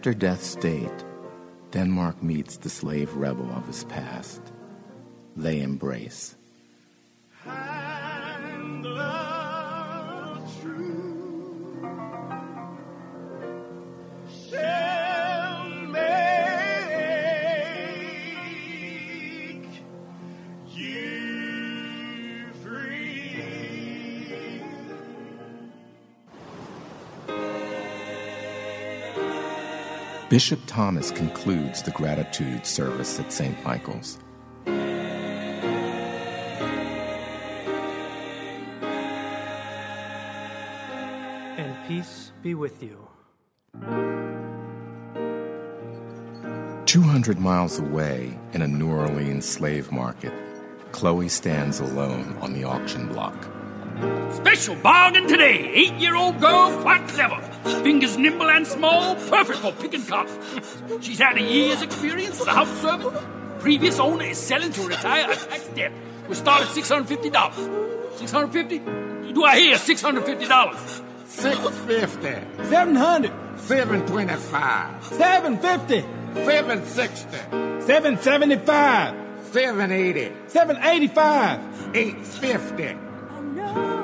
after 0.04 0.14
death 0.14 0.44
state, 0.44 1.06
Denmark 1.72 2.22
meets 2.22 2.58
the 2.58 2.70
slave 2.70 3.16
rebel 3.16 3.50
of 3.54 3.66
his 3.66 3.86
past. 3.86 4.42
They 5.38 5.62
embrace. 5.62 6.36
Bishop 30.34 30.60
Thomas 30.66 31.12
concludes 31.12 31.84
the 31.84 31.92
gratitude 31.92 32.66
service 32.66 33.20
at 33.20 33.32
St. 33.32 33.64
Michael's. 33.64 34.18
And 41.56 41.78
peace 41.88 42.32
be 42.42 42.56
with 42.56 42.82
you. 42.82 42.98
200 46.88 47.40
miles 47.40 47.78
away 47.78 48.36
in 48.54 48.64
a 48.64 48.68
New 48.68 48.90
Orleans 48.90 49.46
slave 49.46 49.92
market, 49.92 50.34
Chloe 50.94 51.30
stands 51.30 51.80
alone 51.80 52.36
on 52.42 52.54
the 52.54 52.64
auction 52.64 53.08
block. 53.08 53.36
Special 54.32 54.74
bargain 54.78 55.28
today. 55.28 55.70
Eight 55.76 55.94
year 55.94 56.16
old 56.16 56.40
girl, 56.42 56.76
quite 56.82 57.08
clever. 57.08 57.53
Fingers 57.64 58.18
nimble 58.18 58.50
and 58.50 58.68
small, 58.68 59.16
perfect 59.16 59.60
for 59.60 59.72
picking 59.72 60.06
cotton. 60.06 61.02
She's 61.02 61.20
had 61.20 61.38
a 61.38 61.42
year's 61.42 61.82
experience 61.82 62.42
as 62.42 62.48
a 62.48 62.52
house 62.52 62.82
servant. 62.82 63.18
Previous 63.60 64.00
owner 64.00 64.26
is 64.26 64.38
selling 64.38 64.72
to 64.74 64.88
retire 64.88 65.32
a 65.32 65.36
tax 65.36 65.68
debt. 65.70 65.92
We 66.28 66.36
start 66.36 66.62
at 66.64 66.68
$650. 66.70 68.18
650? 68.18 69.34
Do 69.34 69.44
I 69.44 69.60
hear 69.60 69.76
$650? 69.78 71.04
Six 71.34 71.58
fifty. 71.88 72.36
Seven 72.70 72.96
hundred. 72.96 73.34
Seven 73.58 74.06
twenty-five. 74.06 75.04
Seven 75.04 75.58
fifty. 75.58 76.06
Seven 76.36 76.86
sixty. 76.86 77.38
Seven 77.80 78.20
seventy-five. 78.20 79.16
Seven 79.52 79.92
eighty. 79.92 80.32
Seven 80.48 80.78
eighty-five. 80.78 81.96
Eight 81.96 82.20
fifty. 82.24 82.90
Oh, 82.90 82.98
I 83.32 83.42
know 83.42 84.03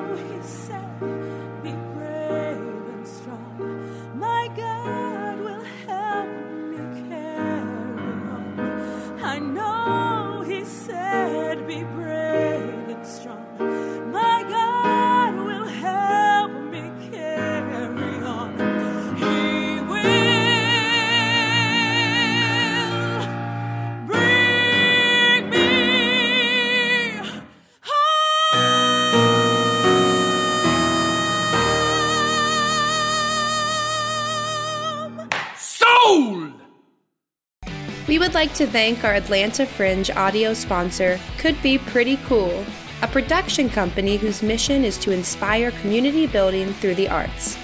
would 38.30 38.36
like 38.36 38.54
to 38.54 38.66
thank 38.68 39.02
our 39.02 39.14
Atlanta 39.14 39.66
Fringe 39.66 40.08
audio 40.12 40.54
sponsor, 40.54 41.18
Could 41.38 41.60
Be 41.62 41.78
Pretty 41.78 42.16
Cool, 42.26 42.64
a 43.02 43.08
production 43.08 43.68
company 43.68 44.18
whose 44.18 44.40
mission 44.40 44.84
is 44.84 44.96
to 44.98 45.10
inspire 45.10 45.72
community 45.72 46.28
building 46.28 46.72
through 46.74 46.94
the 46.94 47.08
arts. 47.08 47.58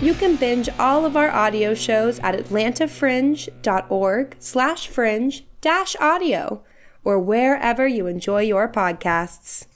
You 0.00 0.14
can 0.14 0.34
binge 0.34 0.68
all 0.80 1.06
of 1.06 1.16
our 1.16 1.30
audio 1.30 1.74
shows 1.74 2.18
at 2.18 2.34
atlantafringe.org 2.34 4.36
slash 4.40 4.88
fringe 4.88 5.44
dash 5.60 5.94
audio 6.00 6.64
or 7.04 7.20
wherever 7.20 7.86
you 7.86 8.08
enjoy 8.08 8.40
your 8.40 8.68
podcasts. 8.68 9.66